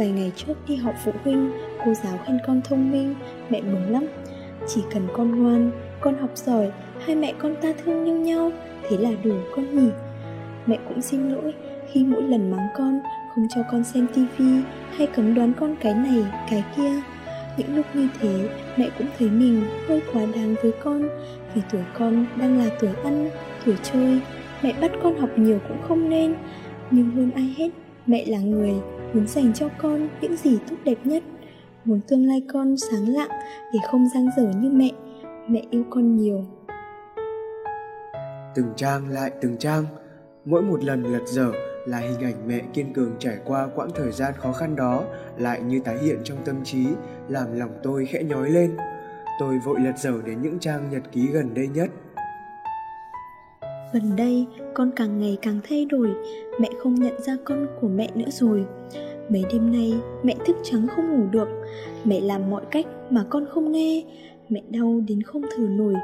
Vài 0.00 0.10
ngày 0.10 0.32
trước 0.36 0.54
đi 0.68 0.76
họp 0.76 0.94
phụ 1.04 1.12
huynh, 1.24 1.50
cô 1.84 1.94
giáo 1.94 2.18
khen 2.26 2.38
con 2.46 2.60
thông 2.64 2.90
minh, 2.90 3.14
mẹ 3.50 3.60
mừng 3.60 3.92
lắm. 3.92 4.06
Chỉ 4.66 4.82
cần 4.92 5.08
con 5.12 5.42
ngoan, 5.42 5.70
con 6.00 6.18
học 6.18 6.30
giỏi, 6.34 6.70
hai 7.00 7.16
mẹ 7.16 7.34
con 7.38 7.54
ta 7.62 7.72
thương 7.84 8.04
như 8.04 8.18
nhau, 8.18 8.50
thế 8.88 8.96
là 8.96 9.10
đủ 9.24 9.34
con 9.56 9.76
nhỉ. 9.76 9.90
Mẹ 10.66 10.78
cũng 10.88 11.02
xin 11.02 11.28
lỗi 11.28 11.54
khi 11.92 12.04
mỗi 12.04 12.22
lần 12.22 12.50
mắng 12.50 12.66
con, 12.76 13.00
không 13.34 13.46
cho 13.54 13.60
con 13.72 13.84
xem 13.84 14.06
tivi 14.14 14.60
hay 14.96 15.06
cấm 15.06 15.34
đoán 15.34 15.52
con 15.60 15.76
cái 15.80 15.94
này, 15.94 16.24
cái 16.50 16.64
kia. 16.76 16.92
Những 17.56 17.76
lúc 17.76 17.86
như 17.94 18.08
thế, 18.20 18.48
mẹ 18.76 18.90
cũng 18.98 19.06
thấy 19.18 19.30
mình 19.30 19.62
hơi 19.88 20.02
quá 20.12 20.22
đáng 20.34 20.54
với 20.62 20.72
con. 20.84 21.08
Vì 21.54 21.62
tuổi 21.72 21.82
con 21.98 22.26
đang 22.36 22.58
là 22.58 22.70
tuổi 22.80 22.90
ăn, 23.04 23.30
tuổi 23.66 23.74
chơi. 23.82 24.20
Mẹ 24.62 24.74
bắt 24.80 24.90
con 25.02 25.18
học 25.18 25.30
nhiều 25.36 25.58
cũng 25.68 25.82
không 25.88 26.08
nên, 26.08 26.34
nhưng 26.90 27.10
hơn 27.10 27.30
ai 27.34 27.54
hết, 27.58 27.68
mẹ 28.06 28.24
là 28.26 28.38
người 28.38 28.74
muốn 29.14 29.26
dành 29.26 29.52
cho 29.54 29.68
con 29.78 30.08
những 30.20 30.36
gì 30.36 30.58
tốt 30.70 30.76
đẹp 30.84 30.98
nhất. 31.04 31.22
Muốn 31.84 32.00
tương 32.08 32.26
lai 32.26 32.42
con 32.52 32.76
sáng 32.76 33.08
lạng 33.08 33.30
để 33.72 33.78
không 33.90 34.08
giang 34.14 34.28
dở 34.36 34.52
như 34.60 34.70
mẹ 34.70 34.90
mẹ 35.48 35.62
yêu 35.70 35.84
con 35.90 36.16
nhiều. 36.16 36.44
Từng 38.54 38.72
trang 38.76 39.08
lại 39.08 39.30
từng 39.40 39.56
trang 39.56 39.84
mỗi 40.44 40.62
một 40.62 40.84
lần 40.84 41.02
lật 41.02 41.22
dở 41.26 41.52
là 41.90 41.98
hình 41.98 42.20
ảnh 42.20 42.48
mẹ 42.48 42.60
kiên 42.72 42.92
cường 42.92 43.12
trải 43.18 43.36
qua 43.44 43.68
quãng 43.74 43.90
thời 43.94 44.12
gian 44.12 44.34
khó 44.36 44.52
khăn 44.52 44.76
đó 44.76 45.04
lại 45.38 45.60
như 45.60 45.80
tái 45.84 45.98
hiện 45.98 46.18
trong 46.24 46.38
tâm 46.44 46.64
trí 46.64 46.86
làm 47.28 47.58
lòng 47.58 47.70
tôi 47.82 48.06
khẽ 48.06 48.22
nhói 48.22 48.50
lên 48.50 48.76
tôi 49.40 49.58
vội 49.58 49.80
lật 49.80 49.98
dở 49.98 50.12
đến 50.26 50.42
những 50.42 50.58
trang 50.58 50.90
nhật 50.90 51.02
ký 51.12 51.26
gần 51.26 51.54
đây 51.54 51.68
nhất 51.68 51.90
Gần 53.92 54.16
đây, 54.16 54.46
con 54.74 54.90
càng 54.96 55.20
ngày 55.20 55.38
càng 55.42 55.60
thay 55.68 55.84
đổi, 55.84 56.14
mẹ 56.60 56.68
không 56.82 56.94
nhận 56.94 57.22
ra 57.22 57.36
con 57.44 57.66
của 57.80 57.88
mẹ 57.88 58.08
nữa 58.14 58.30
rồi. 58.30 58.64
Mấy 59.28 59.44
đêm 59.52 59.72
nay, 59.72 59.94
mẹ 60.22 60.34
thức 60.46 60.56
trắng 60.62 60.86
không 60.96 61.10
ngủ 61.10 61.26
được, 61.30 61.48
mẹ 62.04 62.20
làm 62.20 62.50
mọi 62.50 62.62
cách 62.70 62.86
mà 63.10 63.24
con 63.30 63.46
không 63.50 63.72
nghe. 63.72 64.04
Mẹ 64.48 64.62
đau 64.68 65.00
đến 65.08 65.22
không 65.22 65.42
thở 65.42 65.62
nổi, 65.62 65.94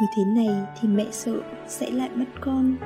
cứ 0.00 0.06
thế 0.16 0.22
này 0.36 0.48
thì 0.80 0.88
mẹ 0.88 1.06
sợ 1.10 1.34
sẽ 1.68 1.90
lại 1.90 2.10
mất 2.14 2.24
con. 2.40 2.76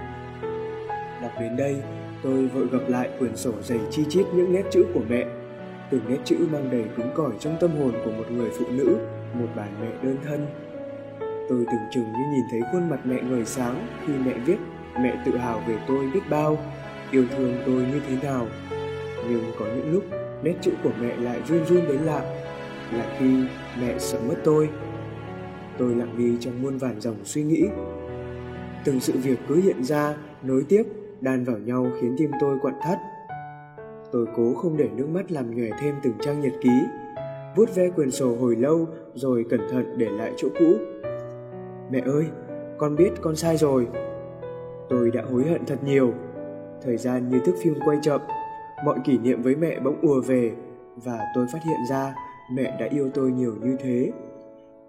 Đọc 1.23 1.33
đến 1.41 1.57
đây, 1.57 1.83
tôi 2.25 2.47
vội 2.47 2.67
gặp 2.73 2.89
lại 2.89 3.11
quyển 3.19 3.37
sổ 3.37 3.53
dày 3.63 3.81
chi 3.91 4.05
chít 4.09 4.27
những 4.35 4.53
nét 4.53 4.63
chữ 4.71 4.87
của 4.95 5.03
mẹ. 5.09 5.27
Từng 5.91 6.01
nét 6.09 6.19
chữ 6.25 6.37
mang 6.53 6.71
đầy 6.71 6.85
cứng 6.97 7.11
cỏi 7.15 7.33
trong 7.41 7.57
tâm 7.61 7.71
hồn 7.79 7.93
của 8.05 8.11
một 8.11 8.31
người 8.31 8.51
phụ 8.59 8.65
nữ, 8.71 8.97
một 9.35 9.49
bà 9.57 9.67
mẹ 9.81 9.89
đơn 10.03 10.17
thân 10.25 10.47
Tôi 11.49 11.65
tưởng 11.67 11.91
chừng 11.91 12.05
như 12.05 12.25
nhìn 12.33 12.45
thấy 12.51 12.61
khuôn 12.73 12.91
mặt 12.91 13.01
mẹ 13.05 13.23
ngời 13.23 13.45
sáng 13.45 13.87
khi 14.07 14.13
mẹ 14.25 14.39
viết 14.47 14.57
mẹ 15.01 15.23
tự 15.27 15.37
hào 15.37 15.63
về 15.69 15.79
tôi 15.89 16.11
biết 16.15 16.21
bao, 16.31 16.59
yêu 17.11 17.25
thương 17.37 17.55
tôi 17.67 17.75
như 17.75 18.01
thế 18.09 18.17
nào. 18.23 18.47
Nhưng 19.29 19.45
có 19.59 19.67
những 19.67 19.93
lúc 19.93 20.05
nét 20.43 20.55
chữ 20.63 20.71
của 20.83 20.93
mẹ 21.01 21.17
lại 21.17 21.41
run 21.49 21.67
run 21.67 21.87
đến 21.89 22.01
lạ, 22.01 22.21
là 22.93 23.17
khi 23.19 23.45
mẹ 23.81 23.99
sợ 23.99 24.19
mất 24.29 24.35
tôi. 24.45 24.69
Tôi 25.79 25.95
lặng 25.95 26.15
đi 26.19 26.37
trong 26.41 26.63
muôn 26.63 26.79
vàn 26.79 27.01
dòng 27.01 27.17
suy 27.25 27.43
nghĩ. 27.43 27.65
Từng 28.85 29.01
sự 29.01 29.13
việc 29.13 29.39
cứ 29.49 29.61
hiện 29.63 29.85
ra, 29.85 30.15
nối 30.43 30.65
tiếp, 30.69 30.83
đan 31.25 31.45
vào 31.45 31.59
nhau 31.59 31.87
khiến 32.01 32.15
tim 32.19 32.31
tôi 32.41 32.59
quặn 32.59 32.75
thắt. 32.83 32.99
Tôi 34.13 34.27
cố 34.37 34.55
không 34.55 34.77
để 34.77 34.89
nước 34.97 35.09
mắt 35.09 35.33
làm 35.33 35.57
nhòe 35.57 35.69
thêm 35.81 35.95
từng 36.03 36.15
trang 36.21 36.41
nhật 36.41 36.53
ký, 36.61 36.85
vuốt 37.57 37.75
ve 37.75 37.91
quyển 37.91 38.11
sổ 38.11 38.37
hồi 38.37 38.57
lâu 38.57 38.87
rồi 39.15 39.45
cẩn 39.51 39.61
thận 39.71 39.95
để 39.99 40.07
lại 40.11 40.33
chỗ 40.37 40.49
cũ 40.59 40.75
Mẹ 41.91 42.01
ơi, 42.01 42.27
con 42.79 42.97
biết 42.97 43.11
con 43.21 43.37
sai 43.37 43.57
rồi. 43.57 43.89
Tôi 44.89 45.11
đã 45.11 45.23
hối 45.23 45.45
hận 45.45 45.65
thật 45.67 45.85
nhiều. 45.85 46.13
Thời 46.83 46.97
gian 46.97 47.29
như 47.29 47.41
thước 47.41 47.53
phim 47.63 47.75
quay 47.85 47.99
chậm, 48.03 48.21
mọi 48.85 48.99
kỷ 49.05 49.19
niệm 49.19 49.43
với 49.43 49.57
mẹ 49.57 49.81
bỗng 49.81 50.01
ùa 50.03 50.21
về 50.21 50.53
và 50.97 51.21
tôi 51.35 51.47
phát 51.53 51.59
hiện 51.67 51.79
ra 51.91 52.15
mẹ 52.53 52.77
đã 52.81 52.87
yêu 52.91 53.11
tôi 53.15 53.31
nhiều 53.31 53.55
như 53.63 53.77
thế. 53.81 54.13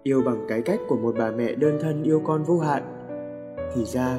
Yêu 0.02 0.22
bằng 0.26 0.44
cái 0.48 0.62
cách 0.62 0.80
của 0.88 0.96
một 0.96 1.14
bà 1.18 1.30
mẹ 1.30 1.54
đơn 1.54 1.78
thân 1.80 2.02
yêu 2.02 2.22
con 2.24 2.44
vô 2.44 2.58
hạn. 2.58 2.82
Thì 3.74 3.84
ra, 3.84 4.18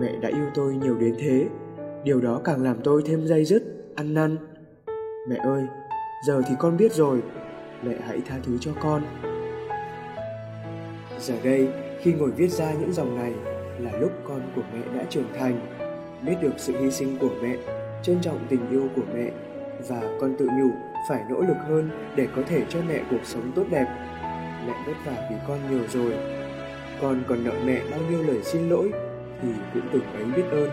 mẹ 0.00 0.12
đã 0.20 0.28
yêu 0.28 0.46
tôi 0.54 0.74
nhiều 0.74 0.96
đến 0.98 1.14
thế. 1.18 1.46
Điều 2.04 2.20
đó 2.20 2.40
càng 2.44 2.62
làm 2.62 2.76
tôi 2.84 3.02
thêm 3.06 3.26
dây 3.26 3.44
dứt, 3.44 3.62
ăn 3.94 4.14
năn. 4.14 4.36
Mẹ 5.28 5.36
ơi, 5.36 5.64
giờ 6.26 6.42
thì 6.48 6.54
con 6.58 6.76
biết 6.76 6.92
rồi, 6.92 7.22
mẹ 7.82 7.94
hãy 8.06 8.20
tha 8.28 8.36
thứ 8.42 8.58
cho 8.60 8.70
con. 8.82 9.02
Giờ 11.20 11.34
đây, 11.44 11.68
khi 12.00 12.12
ngồi 12.12 12.30
viết 12.30 12.48
ra 12.48 12.72
những 12.72 12.92
dòng 12.92 13.16
này 13.16 13.32
là 13.78 13.98
lúc 13.98 14.12
con 14.28 14.40
của 14.56 14.62
mẹ 14.74 14.98
đã 14.98 15.04
trưởng 15.10 15.32
thành, 15.38 15.60
biết 16.26 16.34
được 16.42 16.52
sự 16.56 16.72
hy 16.80 16.90
sinh 16.90 17.18
của 17.18 17.30
mẹ, 17.42 17.56
trân 18.02 18.20
trọng 18.20 18.38
tình 18.48 18.70
yêu 18.70 18.88
của 18.96 19.02
mẹ 19.14 19.30
và 19.88 20.00
con 20.20 20.34
tự 20.38 20.46
nhủ 20.46 20.70
phải 21.08 21.24
nỗ 21.30 21.40
lực 21.40 21.56
hơn 21.68 21.90
để 22.16 22.28
có 22.36 22.42
thể 22.48 22.62
cho 22.68 22.78
mẹ 22.88 23.02
cuộc 23.10 23.24
sống 23.24 23.52
tốt 23.54 23.64
đẹp. 23.70 23.86
Mẹ 24.66 24.74
vất 24.86 24.96
vả 25.06 25.28
vì 25.30 25.36
con 25.48 25.58
nhiều 25.70 25.82
rồi, 25.88 26.12
con 27.00 27.22
còn 27.28 27.44
nợ 27.44 27.52
mẹ 27.64 27.80
bao 27.90 28.00
nhiêu 28.10 28.22
lời 28.22 28.40
xin 28.42 28.68
lỗi 28.68 28.92
thì 29.42 29.48
cũng 29.74 29.82
từng 29.92 30.12
ấy 30.14 30.24
biết 30.24 30.44
ơn. 30.50 30.70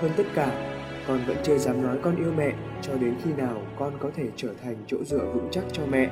Hơn 0.00 0.10
tất 0.16 0.24
cả, 0.34 0.76
con 1.08 1.20
vẫn 1.26 1.36
chưa 1.42 1.58
dám 1.58 1.82
nói 1.82 1.96
con 2.02 2.16
yêu 2.16 2.32
mẹ 2.36 2.52
cho 2.82 2.94
đến 2.96 3.14
khi 3.24 3.30
nào 3.36 3.62
con 3.78 3.92
có 3.98 4.10
thể 4.16 4.28
trở 4.36 4.48
thành 4.62 4.76
chỗ 4.86 5.04
dựa 5.04 5.32
vững 5.34 5.48
chắc 5.50 5.64
cho 5.72 5.82
mẹ. 5.90 6.10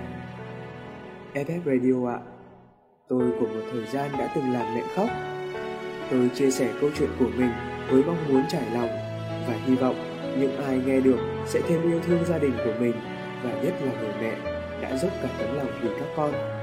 FF 1.35 1.61
Radio 1.65 2.09
ạ. 2.09 2.19
À 2.27 2.33
Tôi 3.09 3.33
của 3.41 3.47
một 3.47 3.63
thời 3.73 3.87
gian 3.87 4.11
đã 4.19 4.33
từng 4.35 4.53
làm 4.53 4.75
mẹ 4.75 4.83
khóc. 4.97 5.09
Tôi 6.11 6.31
chia 6.35 6.51
sẻ 6.51 6.73
câu 6.81 6.91
chuyện 6.99 7.11
của 7.19 7.29
mình 7.37 7.51
với 7.91 8.03
mong 8.05 8.29
muốn 8.29 8.43
trải 8.49 8.65
lòng 8.75 8.89
và 9.49 9.55
hy 9.67 9.75
vọng 9.75 9.97
những 10.41 10.57
ai 10.57 10.81
nghe 10.87 11.01
được 11.01 11.19
sẽ 11.47 11.61
thêm 11.69 11.83
yêu 11.83 12.01
thương 12.07 12.25
gia 12.25 12.39
đình 12.39 12.53
của 12.65 12.73
mình 12.81 12.93
và 13.45 13.51
nhất 13.63 13.75
là 13.83 13.93
người 14.01 14.13
mẹ 14.21 14.37
đã 14.81 14.97
dốc 14.97 15.11
cả 15.23 15.29
tấm 15.39 15.57
lòng 15.57 15.69
vì 15.83 15.89
các 15.89 16.09
con. 16.17 16.62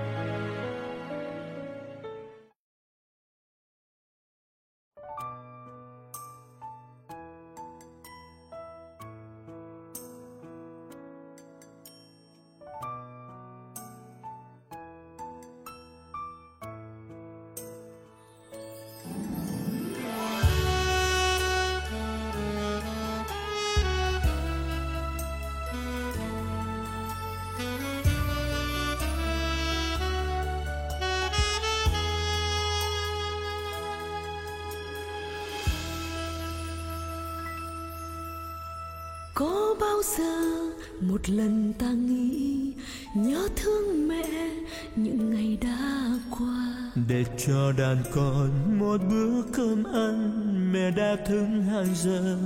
Bao 39.80 40.02
giờ 40.18 40.72
một 41.02 41.30
lần 41.30 41.74
ta 41.74 41.92
nghĩ 41.92 42.74
nhớ 43.16 43.48
thương 43.56 44.08
mẹ 44.08 44.50
những 44.96 45.34
ngày 45.34 45.58
đã 45.62 46.06
qua. 46.30 46.92
Để 47.08 47.26
cho 47.48 47.72
đàn 47.72 47.98
con 48.14 48.80
một 48.80 48.98
bữa 49.10 49.42
cơm 49.54 49.84
ăn 49.84 50.74
mẹ 50.74 50.92
đã 50.92 51.16
thức 51.28 51.46
hàng 51.72 51.96
giờ 52.04 52.38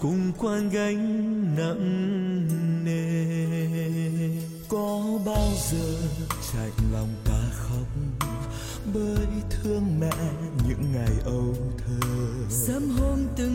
cùng 0.00 0.32
quan 0.38 0.70
gánh 0.70 1.44
nặng 1.56 2.84
nề. 2.84 3.12
Có 4.68 5.18
bao 5.26 5.48
giờ 5.70 5.96
chạnh 6.52 6.92
lòng 6.92 7.14
ta 7.24 7.42
khóc 7.52 7.86
bởi 8.94 9.26
thương 9.50 10.00
mẹ 10.00 10.16
những 10.68 10.92
ngày 10.92 11.12
âu 11.24 11.54
thơ? 11.78 12.08
Sớm 12.50 12.88
hôm 12.88 13.18
từng 13.36 13.51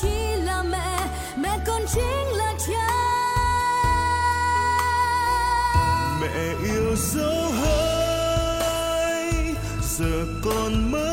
chỉ 0.00 0.36
là 0.36 0.62
mẹ 0.62 1.08
mẹ 1.36 1.58
còn 1.66 1.82
chính 1.94 2.36
là 2.36 2.54
cha. 2.66 2.88
Mẹ 6.20 6.54
yêu 6.64 6.96
dấu 6.96 7.50
hơi, 7.60 9.32
giờ 9.82 10.26
con 10.44 10.90
mới 10.92 11.11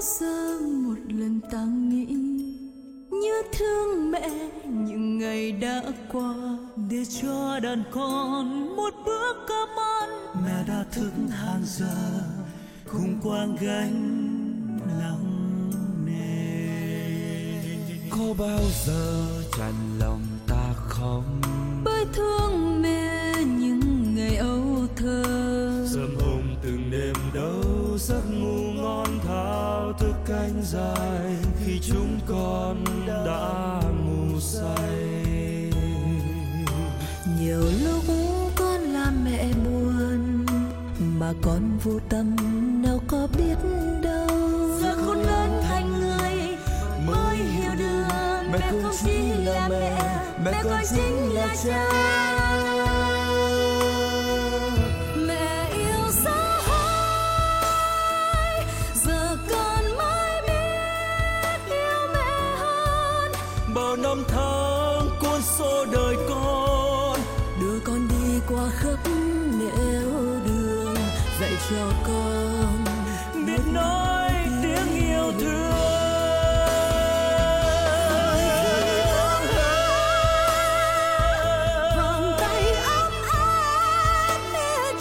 bao 0.00 0.06
giờ 0.20 0.58
một 0.60 0.98
lần 1.08 1.40
ta 1.50 1.64
nghĩ 1.64 2.06
nhớ 3.10 3.42
thương 3.52 4.10
mẹ 4.10 4.30
những 4.64 5.18
ngày 5.18 5.52
đã 5.52 5.82
qua 6.12 6.34
để 6.90 7.04
cho 7.22 7.60
đàn 7.62 7.82
con 7.90 8.76
một 8.76 8.94
bữa 9.06 9.32
cơm 9.48 9.68
ăn 10.00 10.10
mẹ 10.44 10.64
đã 10.68 10.84
thức 10.92 11.12
hàng 11.30 11.62
giờ 11.64 12.20
cùng 12.92 13.20
quang 13.22 13.56
gánh 13.60 14.26
nặng 14.98 15.70
nề. 16.06 17.62
Có 18.10 18.34
bao 18.38 18.60
giờ 18.86 19.26
tràn 19.58 19.74
lòng 19.98 20.22
ta 20.46 20.74
không? 20.76 21.40
Bởi 21.84 22.04
thương 22.12 22.82
mẹ 22.82 23.34
những 23.58 24.14
ngày 24.14 24.36
âu 24.36 24.86
thơ. 24.96 25.24
Sớm 25.94 26.16
hôm 26.20 26.42
từng 26.62 26.90
đêm 26.90 27.14
đâu 27.34 27.98
giấc 27.98 28.22
ngủ 28.30 28.69
canh 30.30 30.62
dài 30.62 31.36
khi 31.64 31.80
chúng 31.82 32.20
con 32.28 32.84
đã 33.26 33.80
ngủ 34.04 34.40
say. 34.40 35.72
Nhiều 37.40 37.62
lúc 37.84 38.04
con 38.56 38.80
làm 38.80 39.24
mẹ 39.24 39.44
buồn 39.64 40.46
mà 40.98 41.32
con 41.42 41.78
vô 41.84 41.92
tâm 42.08 42.36
nào 42.82 43.00
có 43.06 43.28
biết 43.38 43.56
đâu. 44.02 44.28
Giờ 44.82 44.96
con 45.06 45.22
lớn 45.22 45.62
thành 45.68 46.00
người 46.00 46.56
mới 47.06 47.36
hiểu 47.36 47.70
được 47.78 48.04
mẹ 48.52 48.72
không 48.82 48.94
chỉ 49.04 49.18
là 49.44 49.68
mẹ 49.68 50.22
mẹ 50.44 50.62
còn 50.64 50.82
chính 50.94 51.34
là 51.34 51.56
cha 51.64 52.69
số 65.60 65.84
đời 65.92 66.16
con. 66.28 67.20
Đưa 67.60 67.78
con 67.84 68.08
đi 68.08 68.40
qua 68.48 68.64
khắp 68.78 69.10
nẻo 69.58 70.10
đường, 70.46 70.94
dạy 71.40 71.52
cho 71.70 71.92
con 72.06 72.84
biết 73.46 73.60
nói 73.72 74.32
tiếng 74.62 74.94
yêu 74.94 75.32
thương. 75.40 75.70
Vòng 81.96 82.34
tay 82.40 82.62
ấm 82.72 83.12
áp 83.32 84.38
mẹ 84.52 84.92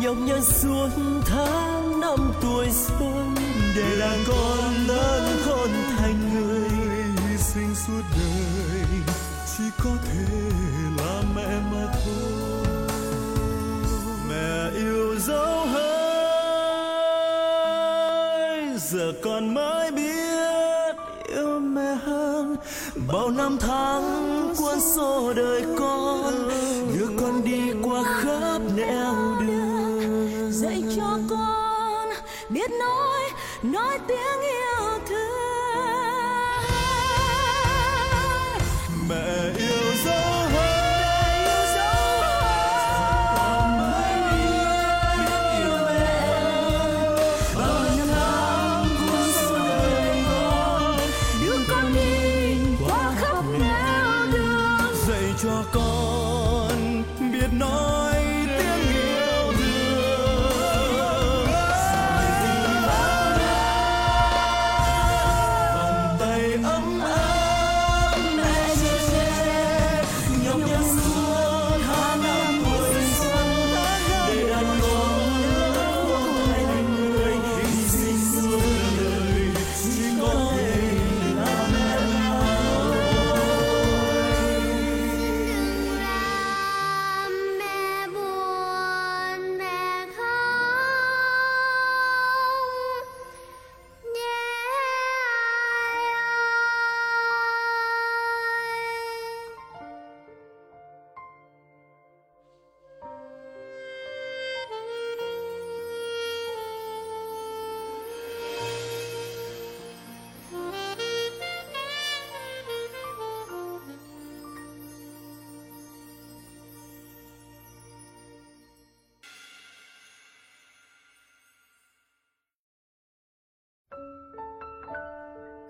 nhọc 0.00 0.16
nhằn 0.16 0.42
suốt 0.44 0.88
tháng 1.26 2.00
năm 2.00 2.32
tuổi 2.42 2.66
xuân 2.70 3.34
để 3.76 3.96
đàn 4.00 4.24
con 4.28 4.74
lớn 4.86 5.25
thể 10.04 10.24
là 10.98 11.22
mẹ 11.36 11.60
mà 11.72 11.84
thôi 12.04 12.86
mẹ 14.28 14.70
yêu 14.74 15.16
dấu 15.18 15.66
hơi, 15.66 17.18
giờ 18.78 19.12
con 19.24 19.54
mới 19.54 19.90
biết 19.90 20.96
yêu 21.28 21.58
mẹ 21.58 21.94
hơn. 22.04 22.56
Bao 23.08 23.30
năm 23.30 23.58
tháng 23.60 24.04
cuốn 24.58 24.80
xô 24.80 25.32
đời 25.36 25.64
con 25.78 26.48
đưa 26.94 27.08
con 27.20 27.44
đi 27.44 27.72
qua 27.82 28.02
khắp 28.22 28.58
nẻo 28.76 29.14
đường. 29.40 30.52
Dạy 30.52 30.82
cho 30.96 31.18
con 31.30 32.08
biết 32.48 32.70
nói 32.70 33.20
nói 33.62 33.98
tiếng 34.08 34.40
yêu 34.42 34.55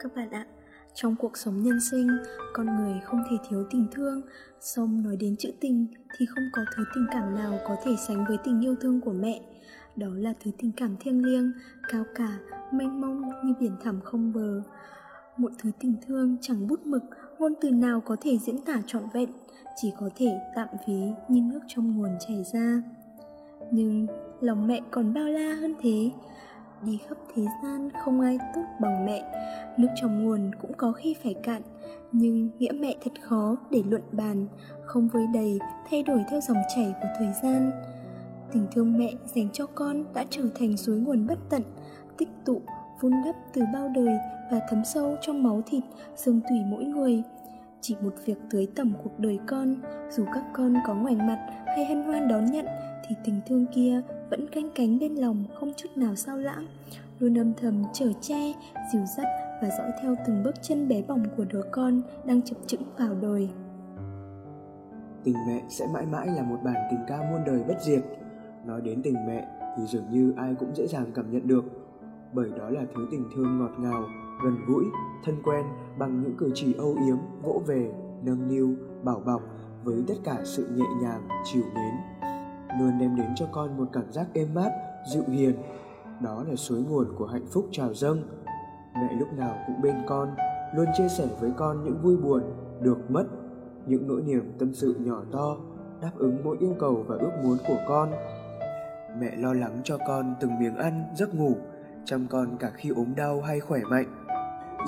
các 0.09 0.17
bạn 0.17 0.31
ạ. 0.31 0.47
Trong 0.95 1.17
cuộc 1.17 1.37
sống 1.37 1.63
nhân 1.63 1.79
sinh, 1.91 2.09
con 2.55 2.67
người 2.67 3.01
không 3.05 3.23
thể 3.31 3.37
thiếu 3.49 3.65
tình 3.71 3.87
thương. 3.93 4.23
Xong 4.61 5.03
nói 5.03 5.17
đến 5.17 5.37
chữ 5.37 5.51
tình 5.61 5.87
thì 6.19 6.27
không 6.27 6.45
có 6.53 6.63
thứ 6.77 6.85
tình 6.95 7.07
cảm 7.11 7.35
nào 7.35 7.59
có 7.69 7.77
thể 7.85 7.97
sánh 8.09 8.25
với 8.29 8.39
tình 8.45 8.65
yêu 8.65 8.75
thương 8.81 9.01
của 9.01 9.13
mẹ. 9.13 9.41
Đó 9.97 10.09
là 10.15 10.35
thứ 10.45 10.51
tình 10.59 10.73
cảm 10.77 10.97
thiêng 11.01 11.25
liêng, 11.25 11.53
cao 11.89 12.05
cả, 12.15 12.39
mênh 12.73 13.01
mông 13.01 13.23
như 13.45 13.55
biển 13.61 13.77
thẳm 13.83 14.01
không 14.05 14.33
bờ. 14.33 14.63
Một 15.37 15.53
thứ 15.59 15.71
tình 15.81 15.95
thương 16.07 16.37
chẳng 16.41 16.67
bút 16.67 16.87
mực, 16.87 17.03
ngôn 17.39 17.55
từ 17.61 17.71
nào 17.71 18.01
có 18.01 18.17
thể 18.21 18.39
diễn 18.39 18.59
tả 18.67 18.83
trọn 18.87 19.03
vẹn, 19.13 19.29
chỉ 19.77 19.93
có 20.01 20.11
thể 20.17 20.39
tạm 20.55 20.69
ví 20.89 21.03
như 21.29 21.41
nước 21.41 21.61
trong 21.69 21.97
nguồn 21.97 22.11
chảy 22.29 22.45
ra. 22.53 22.83
Nhưng 23.71 24.07
lòng 24.41 24.67
mẹ 24.67 24.81
còn 24.91 25.15
bao 25.15 25.25
la 25.25 25.55
hơn 25.55 25.75
thế 25.81 26.11
đi 26.83 26.99
khắp 27.09 27.19
thế 27.35 27.45
gian 27.63 27.91
không 28.05 28.21
ai 28.21 28.39
tốt 28.55 28.63
bằng 28.81 29.07
mẹ. 29.07 29.23
Nước 29.77 29.89
trong 30.01 30.25
nguồn 30.25 30.51
cũng 30.61 30.73
có 30.77 30.93
khi 30.93 31.17
phải 31.23 31.35
cạn, 31.35 31.63
nhưng 32.13 32.51
nghĩa 32.59 32.73
mẹ 32.73 32.95
thật 33.05 33.13
khó 33.23 33.57
để 33.71 33.83
luận 33.87 34.03
bàn, 34.13 34.47
không 34.85 35.09
với 35.09 35.27
đầy 35.35 35.59
thay 35.91 36.03
đổi 36.03 36.25
theo 36.31 36.41
dòng 36.41 36.63
chảy 36.77 36.95
của 37.03 37.09
thời 37.19 37.33
gian. 37.43 37.71
Tình 38.53 38.67
thương 38.73 38.99
mẹ 38.99 39.13
dành 39.35 39.49
cho 39.53 39.67
con 39.67 40.05
đã 40.15 40.25
trở 40.31 40.43
thành 40.55 40.77
suối 40.77 40.97
nguồn 40.97 41.27
bất 41.27 41.39
tận, 41.51 41.63
tích 42.19 42.29
tụ, 42.45 42.61
vun 43.01 43.13
đắp 43.25 43.37
từ 43.53 43.63
bao 43.73 43.89
đời 43.95 44.19
và 44.51 44.61
thấm 44.69 44.85
sâu 44.85 45.17
trong 45.21 45.43
máu 45.43 45.63
thịt, 45.67 45.83
xương 46.17 46.41
tủy 46.49 46.59
mỗi 46.67 46.85
người. 46.85 47.23
Chỉ 47.81 47.97
một 48.01 48.15
việc 48.25 48.39
tưới 48.51 48.69
tẩm 48.75 48.93
cuộc 49.05 49.19
đời 49.19 49.39
con, 49.47 49.77
dù 50.11 50.25
các 50.35 50.45
con 50.53 50.75
có 50.87 50.95
ngoảnh 50.95 51.27
mặt 51.27 51.47
hay 51.67 51.85
hân 51.85 52.03
hoan 52.03 52.29
đón 52.29 52.45
nhận, 52.45 52.67
thì 53.09 53.15
tình 53.25 53.41
thương 53.47 53.67
kia 53.75 54.03
vẫn 54.31 54.47
canh 54.49 54.71
cánh 54.75 54.99
bên 54.99 55.15
lòng, 55.15 55.45
không 55.55 55.73
chút 55.77 55.89
nào 55.97 56.15
sao 56.15 56.39
lãng. 56.39 56.67
Luôn 57.19 57.39
âm 57.39 57.55
thầm 57.55 57.83
chở 57.93 58.13
che, 58.21 58.53
dìu 58.93 59.03
dắt 59.17 59.27
và 59.63 59.69
dõi 59.79 59.91
theo 60.03 60.15
từng 60.27 60.43
bước 60.45 60.55
chân 60.63 60.89
bé 60.89 61.03
bỏng 61.03 61.25
của 61.37 61.45
đứa 61.45 61.63
con 61.73 62.03
đang 62.25 62.43
chập 62.43 62.57
chững 62.67 62.83
vào 62.99 63.15
đời. 63.23 63.49
Tình 65.25 65.37
mẹ 65.47 65.63
sẽ 65.69 65.87
mãi 65.95 66.07
mãi 66.07 66.27
là 66.27 66.43
một 66.43 66.57
bản 66.65 66.77
tình 66.91 67.01
ca 67.09 67.31
muôn 67.31 67.41
đời 67.47 67.63
bất 67.69 67.83
diệt. 67.83 68.03
Nói 68.67 68.81
đến 68.81 69.03
tình 69.03 69.15
mẹ 69.27 69.49
thì 69.77 69.83
dường 69.87 70.11
như 70.11 70.33
ai 70.37 70.55
cũng 70.55 70.75
dễ 70.75 70.87
dàng 70.87 71.07
cảm 71.15 71.31
nhận 71.31 71.49
được. 71.49 71.65
Bởi 72.33 72.51
đó 72.59 72.71
là 72.71 72.83
thứ 72.95 73.09
tình 73.11 73.25
thương 73.35 73.59
ngọt 73.59 73.73
ngào, 73.79 74.05
gần 74.45 74.57
gũi, 74.69 74.85
thân 75.25 75.43
quen 75.45 75.65
bằng 75.99 76.23
những 76.23 76.37
cử 76.39 76.51
chỉ 76.55 76.75
âu 76.79 76.97
yếm, 77.07 77.17
vỗ 77.43 77.63
về, 77.67 77.93
nâng 78.23 78.49
niu, 78.49 78.75
bảo 79.03 79.21
bọc 79.27 79.43
với 79.85 80.05
tất 80.09 80.15
cả 80.25 80.37
sự 80.45 80.69
nhẹ 80.77 80.87
nhàng, 81.03 81.29
chiều 81.45 81.63
mến 81.75 81.95
luôn 82.81 82.99
đem 82.99 83.17
đến 83.17 83.35
cho 83.35 83.47
con 83.53 83.77
một 83.77 83.89
cảm 83.93 84.13
giác 84.13 84.27
êm 84.33 84.55
mát, 84.55 84.71
dịu 85.13 85.25
hiền. 85.29 85.55
Đó 86.21 86.45
là 86.49 86.57
suối 86.57 86.79
nguồn 86.79 87.07
của 87.19 87.27
hạnh 87.27 87.47
phúc 87.47 87.69
trào 87.71 87.95
dâng. 87.95 88.23
Mẹ 88.95 89.15
lúc 89.19 89.29
nào 89.33 89.55
cũng 89.67 89.83
bên 89.83 89.95
con, 90.07 90.29
luôn 90.75 90.87
chia 90.97 91.09
sẻ 91.09 91.27
với 91.41 91.51
con 91.57 91.85
những 91.85 91.99
vui 92.03 92.17
buồn, 92.17 92.43
được 92.81 93.11
mất, 93.11 93.25
những 93.87 94.09
nỗi 94.09 94.23
niềm 94.23 94.53
tâm 94.59 94.75
sự 94.75 94.95
nhỏ 94.99 95.23
to, 95.33 95.57
đáp 96.03 96.13
ứng 96.17 96.39
mỗi 96.45 96.57
yêu 96.61 96.75
cầu 96.79 97.05
và 97.09 97.17
ước 97.17 97.33
muốn 97.43 97.59
của 97.69 97.79
con. 97.89 98.11
Mẹ 99.21 99.37
lo 99.37 99.53
lắng 99.53 99.81
cho 99.85 99.99
con 100.07 100.35
từng 100.41 100.59
miếng 100.61 100.77
ăn, 100.77 101.05
giấc 101.15 101.35
ngủ, 101.35 101.53
chăm 102.05 102.27
con 102.31 102.57
cả 102.59 102.71
khi 102.75 102.91
ốm 102.91 103.15
đau 103.17 103.41
hay 103.41 103.61
khỏe 103.61 103.81
mạnh. 103.91 104.07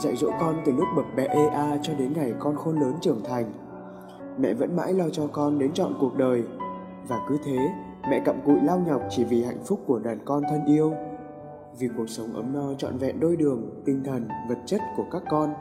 Dạy 0.01 0.17
dỗ 0.17 0.31
con 0.41 0.63
từ 0.65 0.73
lúc 0.73 0.87
bập 0.97 1.05
bẹ 1.17 1.27
ê 1.27 1.47
a 1.47 1.79
cho 1.83 1.95
đến 1.95 2.13
ngày 2.13 2.35
con 2.39 2.57
khôn 2.57 2.81
lớn 2.81 2.95
trưởng 3.01 3.21
thành. 3.25 3.53
Mẹ 4.39 4.55
vẫn 4.55 4.77
mãi 4.77 4.93
lo 4.95 5.05
cho 5.13 5.27
con 5.27 5.59
đến 5.59 5.73
trọn 5.73 5.93
cuộc 6.01 6.17
đời 6.17 6.45
và 7.09 7.17
cứ 7.29 7.39
thế, 7.45 7.59
mẹ 8.11 8.21
cặm 8.25 8.37
cụi 8.45 8.61
lao 8.63 8.81
nhọc 8.87 9.03
chỉ 9.11 9.25
vì 9.25 9.45
hạnh 9.45 9.65
phúc 9.65 9.81
của 9.87 9.99
đàn 9.99 10.19
con 10.25 10.43
thân 10.51 10.65
yêu. 10.65 10.93
Vì 11.79 11.89
cuộc 11.97 12.09
sống 12.09 12.33
ấm 12.35 12.53
no 12.55 12.75
trọn 12.75 12.99
vẹn 12.99 13.21
đôi 13.21 13.37
đường, 13.37 13.83
tinh 13.85 14.03
thần, 14.05 14.29
vật 14.49 14.59
chất 14.67 14.81
của 14.97 15.05
các 15.11 15.23
con, 15.31 15.55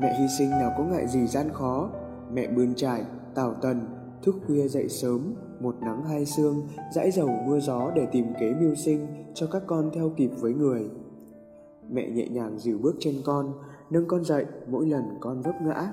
mẹ 0.00 0.16
hy 0.18 0.26
sinh 0.38 0.50
nào 0.50 0.72
có 0.78 0.84
ngại 0.84 1.06
gì 1.08 1.26
gian 1.26 1.52
khó. 1.52 1.90
Mẹ 2.32 2.46
bươn 2.46 2.74
trải, 2.74 3.04
tảo 3.34 3.54
tần, 3.54 3.80
thức 4.22 4.34
khuya 4.46 4.68
dậy 4.68 4.88
sớm, 4.88 5.34
một 5.60 5.74
nắng 5.80 6.04
hai 6.04 6.26
sương, 6.26 6.62
dãi 6.92 7.10
dầu 7.10 7.28
mưa 7.46 7.60
gió 7.60 7.90
để 7.94 8.06
tìm 8.12 8.26
kế 8.40 8.54
mưu 8.60 8.74
sinh 8.74 9.06
cho 9.34 9.46
các 9.46 9.62
con 9.66 9.90
theo 9.94 10.12
kịp 10.16 10.30
với 10.40 10.54
người. 10.54 10.90
Mẹ 11.90 12.08
nhẹ 12.10 12.28
nhàng 12.28 12.58
dìu 12.58 12.78
bước 12.78 12.96
chân 13.00 13.14
con, 13.24 13.52
nâng 13.90 14.06
con 14.08 14.24
dậy, 14.24 14.46
mỗi 14.66 14.86
lần 14.86 15.02
con 15.20 15.42
vấp 15.42 15.54
ngã. 15.62 15.92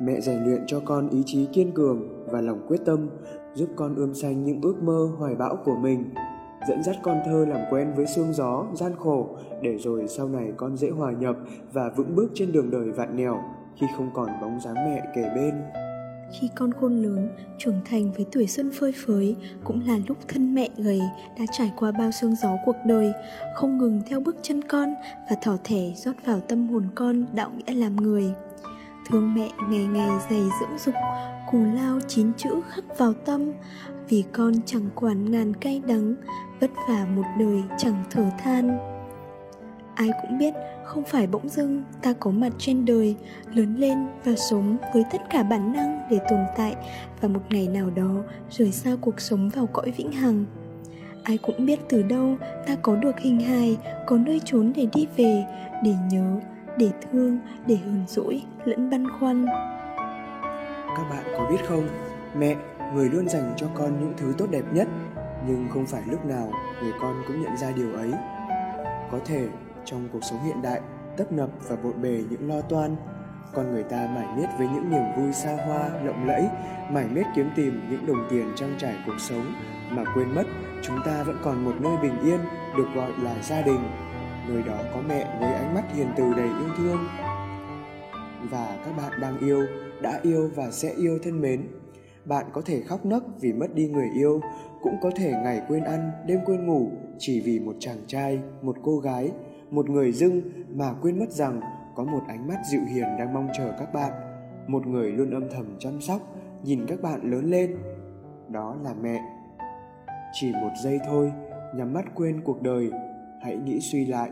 Mẹ 0.00 0.20
rèn 0.20 0.44
luyện 0.44 0.64
cho 0.66 0.80
con 0.84 1.08
ý 1.08 1.22
chí 1.26 1.46
kiên 1.46 1.72
cường 1.72 2.24
và 2.30 2.40
lòng 2.40 2.66
quyết 2.68 2.80
tâm 2.84 3.08
giúp 3.54 3.68
con 3.76 3.94
ươm 3.94 4.14
xanh 4.14 4.44
những 4.44 4.60
ước 4.62 4.82
mơ 4.82 5.08
hoài 5.18 5.34
bão 5.34 5.56
của 5.64 5.76
mình, 5.76 6.10
dẫn 6.68 6.82
dắt 6.82 6.96
con 7.02 7.16
thơ 7.26 7.44
làm 7.48 7.60
quen 7.70 7.92
với 7.96 8.06
sương 8.06 8.32
gió, 8.32 8.66
gian 8.74 8.92
khổ, 8.98 9.36
để 9.62 9.78
rồi 9.78 10.08
sau 10.08 10.28
này 10.28 10.52
con 10.56 10.76
dễ 10.76 10.90
hòa 10.90 11.12
nhập 11.12 11.36
và 11.72 11.88
vững 11.96 12.16
bước 12.16 12.30
trên 12.34 12.52
đường 12.52 12.70
đời 12.70 12.90
vạn 12.90 13.16
nẻo 13.16 13.42
khi 13.76 13.86
không 13.96 14.10
còn 14.14 14.28
bóng 14.40 14.60
dáng 14.60 14.74
mẹ 14.74 15.02
kề 15.14 15.22
bên. 15.34 15.54
Khi 16.40 16.50
con 16.56 16.72
khôn 16.72 17.02
lớn, 17.02 17.28
trưởng 17.58 17.80
thành 17.84 18.12
với 18.12 18.26
tuổi 18.32 18.46
xuân 18.46 18.70
phơi 18.80 18.92
phới 19.06 19.36
cũng 19.64 19.80
là 19.86 19.98
lúc 20.08 20.16
thân 20.28 20.54
mẹ 20.54 20.68
gầy 20.76 21.00
đã 21.38 21.44
trải 21.52 21.72
qua 21.76 21.92
bao 21.92 22.10
sương 22.10 22.34
gió 22.34 22.56
cuộc 22.66 22.76
đời, 22.86 23.12
không 23.54 23.78
ngừng 23.78 24.02
theo 24.06 24.20
bước 24.20 24.36
chân 24.42 24.68
con 24.68 24.94
và 25.30 25.36
thỏ 25.42 25.56
thẻ 25.64 25.92
rót 25.96 26.26
vào 26.26 26.40
tâm 26.40 26.68
hồn 26.68 26.84
con 26.94 27.24
đạo 27.34 27.50
nghĩa 27.56 27.74
làm 27.74 27.96
người. 27.96 28.32
Thương 29.08 29.34
mẹ 29.34 29.48
ngày 29.70 29.86
ngày 29.86 30.10
dày 30.30 30.42
dưỡng 30.60 30.78
dục 30.78 30.94
cù 31.54 31.64
lao 31.74 32.00
chín 32.08 32.32
chữ 32.36 32.50
khắc 32.68 32.98
vào 32.98 33.12
tâm. 33.12 33.52
Vì 34.08 34.24
con 34.32 34.54
chẳng 34.66 34.88
quản 34.94 35.30
ngàn 35.30 35.54
cay 35.54 35.82
đắng, 35.86 36.14
vất 36.60 36.70
vả 36.88 37.06
một 37.16 37.22
đời 37.38 37.62
chẳng 37.78 38.04
thở 38.10 38.24
than. 38.38 38.78
Ai 39.94 40.10
cũng 40.22 40.38
biết 40.38 40.54
không 40.84 41.04
phải 41.04 41.26
bỗng 41.26 41.48
dưng 41.48 41.82
ta 42.02 42.12
có 42.12 42.30
mặt 42.30 42.52
trên 42.58 42.84
đời, 42.84 43.16
lớn 43.54 43.74
lên 43.78 44.06
và 44.24 44.32
sống 44.50 44.76
với 44.94 45.04
tất 45.12 45.18
cả 45.30 45.42
bản 45.42 45.72
năng 45.72 46.00
để 46.10 46.18
tồn 46.30 46.40
tại 46.56 46.76
và 47.20 47.28
một 47.28 47.42
ngày 47.50 47.68
nào 47.68 47.90
đó 47.90 48.14
rời 48.50 48.72
xa 48.72 48.96
cuộc 49.00 49.20
sống 49.20 49.48
vào 49.48 49.66
cõi 49.66 49.92
vĩnh 49.96 50.12
hằng. 50.12 50.44
Ai 51.22 51.38
cũng 51.38 51.66
biết 51.66 51.80
từ 51.88 52.02
đâu 52.02 52.36
ta 52.66 52.76
có 52.82 52.96
được 52.96 53.18
hình 53.18 53.40
hài, 53.40 53.76
có 54.06 54.16
nơi 54.16 54.40
trốn 54.44 54.72
để 54.76 54.86
đi 54.94 55.06
về, 55.16 55.44
để 55.84 55.94
nhớ, 56.10 56.40
để 56.78 56.90
thương, 57.12 57.38
để 57.66 57.76
hờn 57.76 58.04
dỗi 58.08 58.42
lẫn 58.64 58.90
băn 58.90 59.06
khoăn 59.10 59.46
các 60.96 61.10
bạn 61.10 61.24
có 61.38 61.46
biết 61.50 61.68
không? 61.68 61.88
Mẹ, 62.38 62.56
người 62.94 63.08
luôn 63.08 63.28
dành 63.28 63.54
cho 63.56 63.66
con 63.74 64.00
những 64.00 64.12
thứ 64.16 64.34
tốt 64.38 64.46
đẹp 64.50 64.64
nhất, 64.72 64.88
nhưng 65.46 65.68
không 65.68 65.86
phải 65.86 66.02
lúc 66.10 66.24
nào 66.24 66.50
người 66.82 66.92
con 67.00 67.22
cũng 67.26 67.42
nhận 67.42 67.56
ra 67.56 67.70
điều 67.76 67.94
ấy. 67.94 68.12
Có 69.10 69.18
thể, 69.24 69.48
trong 69.84 70.08
cuộc 70.12 70.24
sống 70.30 70.44
hiện 70.44 70.62
đại, 70.62 70.80
tấp 71.16 71.32
nập 71.32 71.48
và 71.68 71.76
bộn 71.76 72.02
bề 72.02 72.22
những 72.30 72.48
lo 72.48 72.60
toan, 72.60 72.96
con 73.54 73.72
người 73.72 73.82
ta 73.82 74.08
mải 74.14 74.26
miết 74.36 74.46
với 74.58 74.68
những 74.68 74.90
niềm 74.90 75.04
vui 75.16 75.32
xa 75.32 75.56
hoa, 75.66 75.88
lộng 76.02 76.26
lẫy, 76.26 76.48
mải 76.90 77.06
miết 77.08 77.26
kiếm 77.34 77.50
tìm 77.56 77.86
những 77.90 78.06
đồng 78.06 78.26
tiền 78.30 78.52
trang 78.56 78.74
trải 78.78 78.94
cuộc 79.06 79.18
sống 79.18 79.54
mà 79.90 80.04
quên 80.14 80.34
mất 80.34 80.44
chúng 80.82 80.98
ta 81.04 81.22
vẫn 81.22 81.38
còn 81.44 81.64
một 81.64 81.74
nơi 81.80 81.96
bình 82.02 82.20
yên, 82.22 82.38
được 82.76 82.86
gọi 82.94 83.10
là 83.22 83.34
gia 83.42 83.62
đình, 83.62 83.80
nơi 84.48 84.62
đó 84.62 84.76
có 84.94 85.00
mẹ 85.08 85.36
với 85.40 85.54
ánh 85.54 85.74
mắt 85.74 85.82
hiền 85.94 86.08
từ 86.16 86.34
đầy 86.36 86.46
yêu 86.46 86.68
thương. 86.78 87.08
Và 88.50 88.76
các 88.84 88.96
bạn 88.96 89.20
đang 89.20 89.38
yêu 89.38 89.66
đã 90.04 90.20
yêu 90.22 90.50
và 90.54 90.70
sẽ 90.70 90.92
yêu 90.98 91.18
thân 91.22 91.40
mến. 91.40 91.62
Bạn 92.24 92.46
có 92.52 92.62
thể 92.66 92.80
khóc 92.80 93.06
nấc 93.06 93.40
vì 93.40 93.52
mất 93.52 93.74
đi 93.74 93.88
người 93.88 94.08
yêu, 94.16 94.40
cũng 94.82 94.96
có 95.02 95.10
thể 95.16 95.32
ngày 95.44 95.62
quên 95.68 95.84
ăn, 95.84 96.10
đêm 96.26 96.40
quên 96.46 96.66
ngủ 96.66 96.90
chỉ 97.18 97.40
vì 97.40 97.60
một 97.60 97.76
chàng 97.78 97.98
trai, 98.06 98.38
một 98.62 98.76
cô 98.82 98.98
gái, 98.98 99.32
một 99.70 99.90
người 99.90 100.12
dưng 100.12 100.42
mà 100.68 100.92
quên 101.02 101.18
mất 101.18 101.30
rằng 101.30 101.60
có 101.94 102.04
một 102.04 102.20
ánh 102.28 102.48
mắt 102.48 102.58
dịu 102.70 102.80
hiền 102.94 103.06
đang 103.18 103.34
mong 103.34 103.48
chờ 103.58 103.72
các 103.78 103.94
bạn, 103.94 104.12
một 104.66 104.86
người 104.86 105.12
luôn 105.12 105.30
âm 105.30 105.50
thầm 105.50 105.76
chăm 105.78 106.00
sóc, 106.00 106.20
nhìn 106.64 106.86
các 106.86 107.02
bạn 107.02 107.30
lớn 107.30 107.50
lên. 107.50 107.76
Đó 108.48 108.76
là 108.82 108.94
mẹ. 109.02 109.20
Chỉ 110.32 110.52
một 110.52 110.70
giây 110.84 110.98
thôi, 111.06 111.32
nhắm 111.76 111.92
mắt 111.92 112.04
quên 112.14 112.40
cuộc 112.44 112.62
đời. 112.62 112.90
Hãy 113.42 113.56
nghĩ 113.56 113.80
suy 113.80 114.06
lại, 114.06 114.30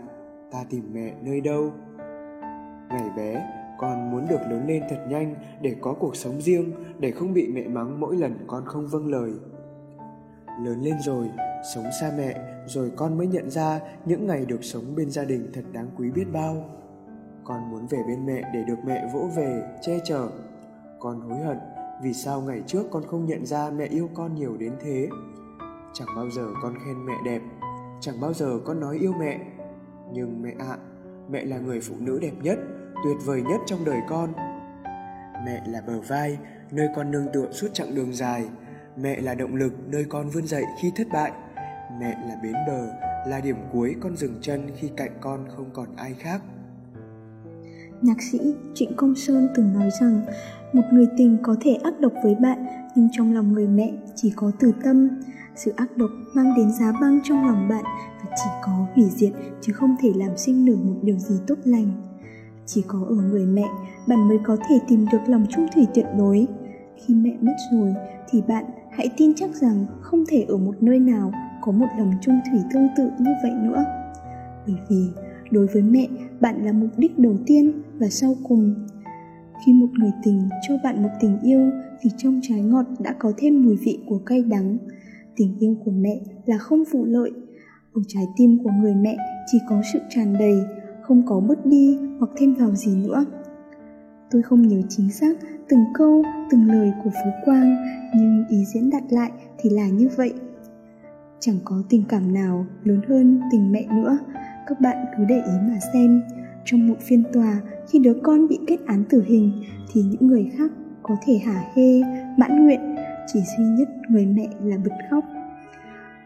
ta 0.50 0.64
tìm 0.70 0.90
mẹ 0.92 1.12
nơi 1.22 1.40
đâu? 1.40 1.72
Ngày 2.88 3.10
bé 3.16 3.61
con 3.82 4.10
muốn 4.10 4.26
được 4.28 4.40
lớn 4.50 4.66
lên 4.66 4.82
thật 4.88 5.04
nhanh 5.08 5.34
để 5.60 5.76
có 5.80 5.92
cuộc 5.92 6.16
sống 6.16 6.40
riêng 6.40 6.72
để 6.98 7.10
không 7.10 7.34
bị 7.34 7.48
mẹ 7.48 7.68
mắng 7.68 8.00
mỗi 8.00 8.16
lần 8.16 8.44
con 8.46 8.64
không 8.66 8.86
vâng 8.88 9.10
lời. 9.10 9.32
Lớn 10.64 10.80
lên 10.82 10.94
rồi 11.04 11.30
sống 11.74 11.84
xa 12.00 12.12
mẹ 12.16 12.34
rồi 12.66 12.92
con 12.96 13.18
mới 13.18 13.26
nhận 13.26 13.50
ra 13.50 13.80
những 14.04 14.26
ngày 14.26 14.46
được 14.46 14.64
sống 14.64 14.94
bên 14.96 15.10
gia 15.10 15.24
đình 15.24 15.50
thật 15.54 15.64
đáng 15.72 15.86
quý 15.96 16.10
biết 16.10 16.24
bao. 16.32 16.64
Con 17.44 17.70
muốn 17.70 17.86
về 17.86 17.98
bên 18.06 18.26
mẹ 18.26 18.50
để 18.54 18.64
được 18.68 18.78
mẹ 18.86 19.08
vỗ 19.12 19.28
về 19.36 19.62
che 19.82 19.98
chở. 20.04 20.28
Con 21.00 21.20
hối 21.20 21.38
hận 21.38 21.58
vì 22.02 22.12
sao 22.12 22.40
ngày 22.40 22.62
trước 22.66 22.86
con 22.90 23.02
không 23.06 23.26
nhận 23.26 23.46
ra 23.46 23.70
mẹ 23.70 23.84
yêu 23.84 24.08
con 24.14 24.34
nhiều 24.34 24.56
đến 24.56 24.72
thế. 24.80 25.08
Chẳng 25.92 26.08
bao 26.16 26.30
giờ 26.30 26.46
con 26.62 26.74
khen 26.84 27.06
mẹ 27.06 27.14
đẹp 27.24 27.42
chẳng 28.00 28.20
bao 28.20 28.32
giờ 28.32 28.60
con 28.64 28.80
nói 28.80 28.98
yêu 28.98 29.12
mẹ. 29.18 29.40
Nhưng 30.12 30.42
mẹ 30.42 30.54
ạ 30.58 30.66
à, 30.66 30.78
mẹ 31.30 31.44
là 31.44 31.58
người 31.58 31.80
phụ 31.80 31.94
nữ 31.98 32.18
đẹp 32.22 32.32
nhất 32.42 32.58
tuyệt 33.04 33.16
vời 33.24 33.42
nhất 33.42 33.60
trong 33.66 33.84
đời 33.84 34.00
con 34.08 34.32
mẹ 35.46 35.62
là 35.66 35.80
bờ 35.86 36.00
vai, 36.00 36.38
nơi 36.70 36.88
con 36.96 37.10
nương 37.10 37.26
tựa 37.32 37.52
suốt 37.52 37.68
chặng 37.72 37.94
đường 37.94 38.12
dài 38.12 38.44
mẹ 38.96 39.20
là 39.20 39.34
động 39.34 39.54
lực, 39.54 39.72
nơi 39.88 40.04
con 40.08 40.28
vươn 40.28 40.46
dậy 40.46 40.64
khi 40.80 40.92
thất 40.96 41.06
bại 41.12 41.32
mẹ 42.00 42.16
là 42.28 42.36
bến 42.42 42.54
bờ, 42.66 42.86
là 43.26 43.40
điểm 43.40 43.56
cuối 43.72 43.94
con 44.00 44.16
dừng 44.16 44.38
chân 44.40 44.70
khi 44.76 44.90
cạnh 44.96 45.12
con 45.20 45.44
không 45.56 45.70
còn 45.72 45.96
ai 45.96 46.14
khác 46.14 46.42
Nhạc 48.02 48.22
sĩ 48.22 48.38
Trịnh 48.74 48.92
Công 48.96 49.14
Sơn 49.14 49.48
từng 49.54 49.72
nói 49.74 49.90
rằng, 50.00 50.20
một 50.72 50.82
người 50.92 51.06
tình 51.18 51.38
có 51.42 51.56
thể 51.60 51.74
ác 51.74 52.00
độc 52.00 52.12
với 52.22 52.34
bạn, 52.34 52.66
nhưng 52.96 53.08
trong 53.12 53.34
lòng 53.34 53.52
người 53.52 53.68
mẹ 53.68 53.92
chỉ 54.16 54.32
có 54.36 54.52
từ 54.58 54.72
tâm. 54.84 55.08
Sự 55.56 55.72
ác 55.76 55.96
độc 55.96 56.10
mang 56.34 56.54
đến 56.56 56.72
giá 56.72 56.92
băng 57.00 57.20
trong 57.24 57.46
lòng 57.46 57.68
bạn 57.68 57.84
và 58.24 58.30
chỉ 58.36 58.50
có 58.62 58.86
hủy 58.94 59.04
diệt 59.10 59.32
chứ 59.60 59.72
không 59.72 59.96
thể 60.00 60.12
làm 60.16 60.36
sinh 60.36 60.64
nở 60.64 60.74
một 60.76 60.96
điều 61.02 61.18
gì 61.18 61.34
tốt 61.46 61.54
lành. 61.64 62.11
Chỉ 62.66 62.82
có 62.86 63.06
ở 63.08 63.14
người 63.14 63.46
mẹ, 63.46 63.68
bạn 64.08 64.28
mới 64.28 64.38
có 64.44 64.56
thể 64.68 64.78
tìm 64.88 65.06
được 65.12 65.18
lòng 65.26 65.46
trung 65.50 65.66
thủy 65.74 65.86
tuyệt 65.94 66.06
đối. 66.18 66.46
Khi 66.96 67.14
mẹ 67.14 67.36
mất 67.40 67.54
rồi 67.72 67.94
thì 68.30 68.42
bạn 68.48 68.64
hãy 68.90 69.10
tin 69.16 69.34
chắc 69.34 69.54
rằng 69.54 69.86
không 70.00 70.24
thể 70.28 70.44
ở 70.48 70.56
một 70.56 70.74
nơi 70.80 70.98
nào 70.98 71.32
có 71.62 71.72
một 71.72 71.86
lòng 71.98 72.12
trung 72.20 72.40
thủy 72.50 72.60
tương 72.72 72.88
tự 72.96 73.10
như 73.20 73.30
vậy 73.42 73.52
nữa. 73.62 73.84
Bởi 74.66 74.76
vì 74.90 75.08
đối 75.50 75.66
với 75.66 75.82
mẹ, 75.82 76.08
bạn 76.40 76.64
là 76.64 76.72
mục 76.72 76.90
đích 76.96 77.18
đầu 77.18 77.36
tiên 77.46 77.82
và 77.98 78.08
sau 78.08 78.36
cùng. 78.48 78.74
Khi 79.66 79.72
một 79.72 79.86
người 79.98 80.12
tình 80.22 80.48
cho 80.68 80.74
bạn 80.84 81.02
một 81.02 81.08
tình 81.20 81.38
yêu 81.42 81.70
thì 82.00 82.10
trong 82.16 82.40
trái 82.42 82.60
ngọt 82.60 82.84
đã 82.98 83.14
có 83.18 83.32
thêm 83.36 83.62
mùi 83.62 83.76
vị 83.76 83.98
của 84.08 84.18
cay 84.26 84.42
đắng. 84.42 84.78
Tình 85.36 85.58
yêu 85.58 85.76
của 85.84 85.90
mẹ 85.90 86.20
là 86.46 86.58
không 86.58 86.82
phụ 86.92 87.04
lợi. 87.04 87.30
Ở 87.94 88.02
trái 88.08 88.24
tim 88.36 88.58
của 88.64 88.70
người 88.80 88.94
mẹ 88.94 89.16
chỉ 89.52 89.58
có 89.68 89.82
sự 89.92 89.98
tràn 90.08 90.32
đầy, 90.38 90.54
không 91.12 91.26
có 91.26 91.40
bớt 91.40 91.66
đi 91.66 91.98
hoặc 92.18 92.30
thêm 92.36 92.54
vào 92.54 92.74
gì 92.74 92.96
nữa. 92.96 93.24
Tôi 94.30 94.42
không 94.42 94.68
nhớ 94.68 94.80
chính 94.88 95.10
xác 95.10 95.36
từng 95.68 95.80
câu, 95.94 96.22
từng 96.50 96.68
lời 96.68 96.92
của 97.04 97.10
Phú 97.10 97.30
Quang, 97.44 97.76
nhưng 98.16 98.44
ý 98.48 98.64
diễn 98.64 98.90
đặt 98.90 99.02
lại 99.10 99.30
thì 99.58 99.70
là 99.70 99.88
như 99.88 100.08
vậy. 100.16 100.32
Chẳng 101.40 101.56
có 101.64 101.82
tình 101.88 102.04
cảm 102.08 102.34
nào 102.34 102.66
lớn 102.84 103.00
hơn 103.08 103.40
tình 103.52 103.72
mẹ 103.72 103.86
nữa, 103.94 104.18
các 104.66 104.80
bạn 104.80 104.96
cứ 105.16 105.24
để 105.28 105.36
ý 105.36 105.52
mà 105.68 105.78
xem. 105.92 106.22
Trong 106.64 106.88
một 106.88 106.96
phiên 107.00 107.24
tòa, 107.32 107.60
khi 107.88 107.98
đứa 107.98 108.14
con 108.22 108.48
bị 108.48 108.58
kết 108.66 108.78
án 108.86 109.04
tử 109.08 109.22
hình, 109.26 109.52
thì 109.92 110.02
những 110.02 110.26
người 110.26 110.50
khác 110.56 110.70
có 111.02 111.16
thể 111.26 111.38
hả 111.38 111.64
hê, 111.74 112.02
mãn 112.38 112.64
nguyện, 112.64 112.96
chỉ 113.26 113.40
duy 113.40 113.64
nhất 113.64 113.88
người 114.08 114.26
mẹ 114.26 114.48
là 114.62 114.76
bật 114.84 114.96
khóc. 115.10 115.24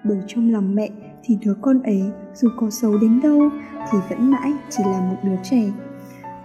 Bởi 0.05 0.19
trong 0.27 0.53
lòng 0.53 0.75
mẹ 0.75 0.89
thì 1.27 1.39
đứa 1.45 1.55
con 1.61 1.83
ấy 1.83 2.03
dù 2.35 2.49
có 2.57 2.71
xấu 2.71 2.99
đến 2.99 3.21
đâu 3.21 3.41
thì 3.93 3.99
vẫn 4.11 4.31
mãi 4.31 4.53
chỉ 4.71 4.83
là 4.87 5.01
một 5.01 5.17
đứa 5.23 5.37
trẻ. 5.43 5.63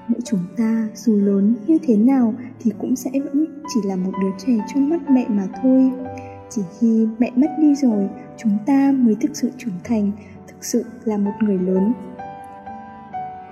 Mỗi 0.07 0.19
chúng 0.25 0.39
ta 0.57 0.87
dù 0.95 1.15
lớn 1.15 1.55
như 1.67 1.77
thế 1.83 1.97
nào 1.97 2.33
thì 2.59 2.71
cũng 2.79 2.95
sẽ 2.95 3.11
vẫn 3.11 3.45
chỉ 3.73 3.79
là 3.85 3.95
một 3.95 4.11
đứa 4.21 4.31
trẻ 4.45 4.53
trong 4.73 4.89
mắt 4.89 5.09
mẹ 5.09 5.25
mà 5.29 5.47
thôi. 5.61 5.91
Chỉ 6.49 6.61
khi 6.79 7.07
mẹ 7.19 7.31
mất 7.35 7.47
đi 7.59 7.75
rồi, 7.75 8.09
chúng 8.37 8.57
ta 8.65 8.91
mới 8.95 9.15
thực 9.15 9.35
sự 9.35 9.51
trưởng 9.57 9.79
thành, 9.83 10.11
thực 10.47 10.65
sự 10.65 10.85
là 11.03 11.17
một 11.17 11.31
người 11.41 11.57
lớn. 11.57 11.93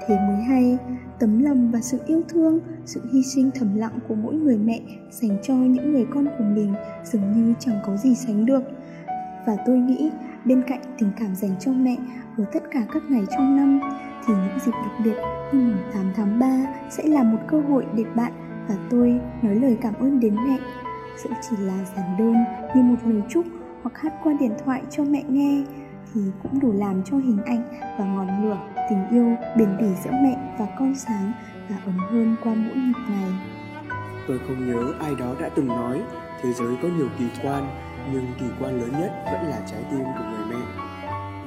Thế 0.08 0.18
mới 0.28 0.44
hay, 0.44 0.78
tấm 1.20 1.44
lòng 1.44 1.72
và 1.72 1.80
sự 1.82 2.00
yêu 2.08 2.22
thương, 2.30 2.60
sự 2.86 3.02
hy 3.14 3.24
sinh 3.24 3.52
thầm 3.56 3.76
lặng 3.76 4.00
của 4.08 4.16
mỗi 4.16 4.36
người 4.36 4.58
mẹ 4.58 4.80
dành 5.12 5.38
cho 5.44 5.54
những 5.54 5.92
người 5.92 6.06
con 6.14 6.26
của 6.38 6.44
mình 6.44 6.74
dường 7.04 7.34
như 7.36 7.54
chẳng 7.60 7.80
có 7.86 7.98
gì 7.98 8.16
sánh 8.16 8.46
được. 8.46 8.64
Và 9.48 9.58
tôi 9.66 9.78
nghĩ 9.78 10.12
bên 10.46 10.62
cạnh 10.68 10.82
tình 10.98 11.12
cảm 11.20 11.36
dành 11.36 11.56
cho 11.60 11.72
mẹ 11.72 11.96
ở 12.38 12.46
tất 12.54 12.64
cả 12.72 12.80
các 12.94 13.04
ngày 13.10 13.24
trong 13.32 13.56
năm, 13.58 13.80
thì 14.26 14.34
những 14.34 14.60
dịp 14.66 14.72
đặc 14.72 14.94
biệt 15.04 15.16
như 15.54 15.60
mùng 15.60 15.78
8 15.94 16.12
tháng 16.16 16.40
3 16.40 16.48
sẽ 16.90 17.04
là 17.08 17.24
một 17.24 17.40
cơ 17.48 17.62
hội 17.62 17.86
để 17.96 18.04
bạn 18.16 18.32
và 18.68 18.76
tôi 18.90 19.20
nói 19.42 19.56
lời 19.56 19.78
cảm 19.82 19.94
ơn 19.94 20.20
đến 20.20 20.36
mẹ. 20.36 20.58
Dẫu 21.24 21.34
chỉ 21.50 21.56
là 21.60 21.86
giản 21.96 22.18
đơn 22.20 22.36
như 22.76 22.82
một 22.82 22.96
lời 23.06 23.22
chúc 23.30 23.46
hoặc 23.82 23.98
hát 23.98 24.14
qua 24.24 24.34
điện 24.40 24.52
thoại 24.66 24.82
cho 24.90 25.04
mẹ 25.04 25.24
nghe, 25.30 25.64
thì 26.14 26.22
cũng 26.44 26.60
đủ 26.60 26.74
làm 26.74 27.04
cho 27.04 27.18
hình 27.18 27.40
ảnh 27.46 27.64
và 28.00 28.06
ngọn 28.06 28.44
lửa 28.44 28.58
tình 28.90 29.08
yêu 29.12 29.36
bền 29.58 29.78
bỉ 29.78 29.88
giữa 30.04 30.12
mẹ 30.12 30.56
và 30.60 30.68
con 30.80 30.96
sáng 30.96 31.32
và 31.70 31.76
ấm 31.86 31.98
hơn 31.98 32.36
qua 32.44 32.54
mỗi 32.54 32.76
nhịp 32.76 33.00
ngày. 33.10 33.32
Tôi 34.28 34.40
không 34.48 34.68
nhớ 34.68 34.94
ai 35.00 35.16
đó 35.20 35.36
đã 35.42 35.50
từng 35.56 35.68
nói, 35.68 36.02
thế 36.42 36.54
giới 36.54 36.76
có 36.82 36.88
nhiều 36.98 37.08
kỳ 37.20 37.26
quan 37.44 37.64
nhưng 38.14 38.26
kỳ 38.40 38.46
quan 38.60 38.82
lớn 38.82 38.92
nhất 38.92 39.12
vẫn 39.26 39.50
là 39.50 39.68
trái 39.72 39.84
tim 39.92 40.00
của 40.00 40.24
người 40.24 40.46
mẹ 40.50 40.90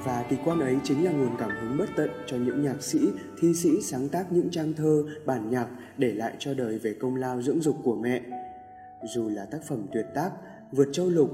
và 0.05 0.25
kỳ 0.29 0.37
quan 0.45 0.61
ấy 0.61 0.77
chính 0.85 1.05
là 1.05 1.13
nguồn 1.13 1.37
cảm 1.39 1.51
hứng 1.51 1.79
bất 1.79 1.89
tận 1.97 2.11
cho 2.27 2.37
những 2.37 2.63
nhạc 2.63 2.83
sĩ, 2.83 2.99
thi 3.41 3.55
sĩ 3.55 3.71
sáng 3.83 4.09
tác 4.09 4.33
những 4.33 4.51
trang 4.51 4.73
thơ, 4.73 5.05
bản 5.27 5.51
nhạc 5.51 5.67
để 5.99 6.13
lại 6.13 6.33
cho 6.39 6.55
đời 6.55 6.79
về 6.79 6.95
công 7.01 7.17
lao 7.17 7.43
dưỡng 7.43 7.61
dục 7.61 7.77
của 7.85 7.97
mẹ. 7.97 8.23
Dù 9.15 9.29
là 9.29 9.45
tác 9.45 9.59
phẩm 9.69 9.87
tuyệt 9.93 10.07
tác, 10.15 10.31
vượt 10.73 10.89
châu 10.93 11.11
lục, 11.11 11.31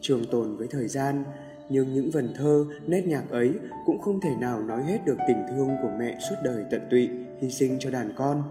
trường 0.00 0.24
tồn 0.30 0.56
với 0.56 0.66
thời 0.70 0.88
gian, 0.88 1.24
nhưng 1.68 1.94
những 1.94 2.10
vần 2.10 2.34
thơ, 2.36 2.64
nét 2.86 3.06
nhạc 3.06 3.30
ấy 3.30 3.54
cũng 3.86 4.00
không 4.00 4.20
thể 4.20 4.36
nào 4.40 4.62
nói 4.62 4.84
hết 4.84 4.98
được 5.06 5.16
tình 5.28 5.42
thương 5.48 5.68
của 5.82 5.90
mẹ 5.98 6.18
suốt 6.30 6.36
đời 6.44 6.64
tận 6.70 6.80
tụy, 6.90 7.10
hy 7.40 7.50
sinh 7.50 7.76
cho 7.80 7.90
đàn 7.90 8.12
con. 8.16 8.42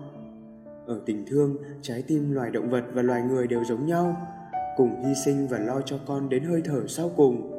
Ở 0.85 1.01
tình 1.05 1.25
thương, 1.27 1.57
trái 1.81 2.01
tim 2.01 2.31
loài 2.31 2.51
động 2.51 2.69
vật 2.69 2.83
và 2.93 3.01
loài 3.01 3.21
người 3.21 3.47
đều 3.47 3.63
giống 3.63 3.85
nhau, 3.85 4.27
cùng 4.77 5.03
hy 5.05 5.13
sinh 5.25 5.47
và 5.47 5.57
lo 5.57 5.81
cho 5.81 5.99
con 6.05 6.29
đến 6.29 6.43
hơi 6.43 6.61
thở 6.65 6.87
sau 6.87 7.11
cùng. 7.15 7.51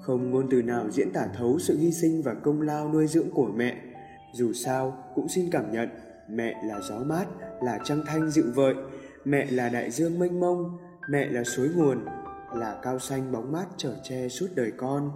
Không 0.00 0.30
ngôn 0.30 0.46
từ 0.50 0.62
nào 0.62 0.90
diễn 0.90 1.12
tả 1.12 1.26
thấu 1.38 1.58
sự 1.58 1.78
hy 1.78 1.92
sinh 1.92 2.22
và 2.22 2.34
công 2.34 2.62
lao 2.62 2.92
nuôi 2.92 3.06
dưỡng 3.06 3.30
của 3.30 3.48
mẹ. 3.54 3.76
Dù 4.32 4.52
sao, 4.52 5.04
cũng 5.14 5.28
xin 5.28 5.50
cảm 5.50 5.72
nhận, 5.72 5.88
mẹ 6.28 6.54
là 6.64 6.80
gió 6.80 6.98
mát, 6.98 7.26
là 7.62 7.78
trăng 7.84 8.02
thanh 8.06 8.30
dịu 8.30 8.44
vợi. 8.54 8.74
Mẹ 9.24 9.46
là 9.50 9.68
đại 9.68 9.90
dương 9.90 10.18
mênh 10.18 10.40
mông, 10.40 10.78
mẹ 11.08 11.28
là 11.30 11.44
suối 11.44 11.68
nguồn, 11.76 12.04
là 12.54 12.80
cao 12.82 12.98
xanh 12.98 13.32
bóng 13.32 13.52
mát 13.52 13.66
trở 13.76 13.94
che 14.02 14.28
suốt 14.28 14.46
đời 14.54 14.72
con. 14.76 15.10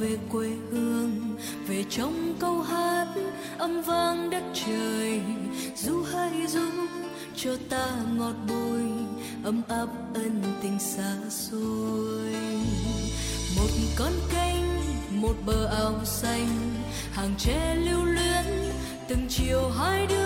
Về 0.00 0.16
quê 0.32 0.48
hương, 0.70 1.36
về 1.66 1.84
trong 1.90 2.34
câu 2.40 2.62
hát 2.62 3.06
âm 3.58 3.82
vang 3.82 4.30
đất 4.30 4.42
trời. 4.54 5.20
Du 5.76 6.02
hay 6.12 6.46
du 6.46 6.70
cho 7.36 7.50
ta 7.68 7.86
ngọt 8.16 8.34
bùi, 8.48 8.82
ấm 9.44 9.62
áp 9.68 9.88
ân 10.14 10.42
tình 10.62 10.78
xa 10.78 11.16
xôi. 11.30 12.32
Một 13.56 13.70
con 13.96 14.12
kênh 14.32 14.64
một 15.22 15.34
bờ 15.46 15.66
ao 15.66 16.04
xanh, 16.04 16.72
hàng 17.12 17.34
tre 17.38 17.74
lưu 17.74 18.04
luyến, 18.04 18.44
từng 19.08 19.26
chiều 19.28 19.70
hai 19.78 20.06
đứa 20.06 20.19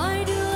chiều 0.00 0.08
hai 0.08 0.49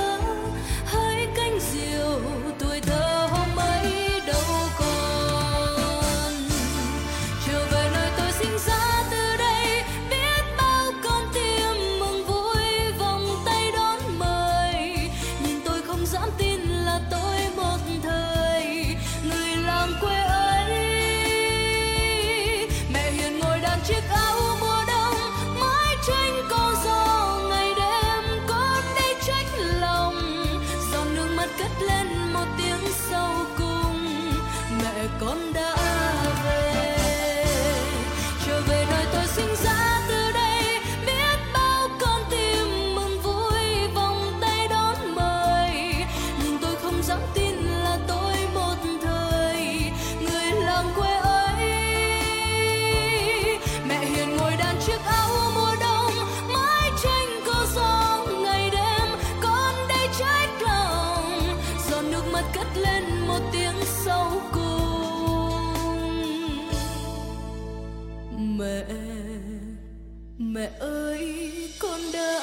ơi 70.79 71.51
con 71.79 71.99
đã 72.13 72.39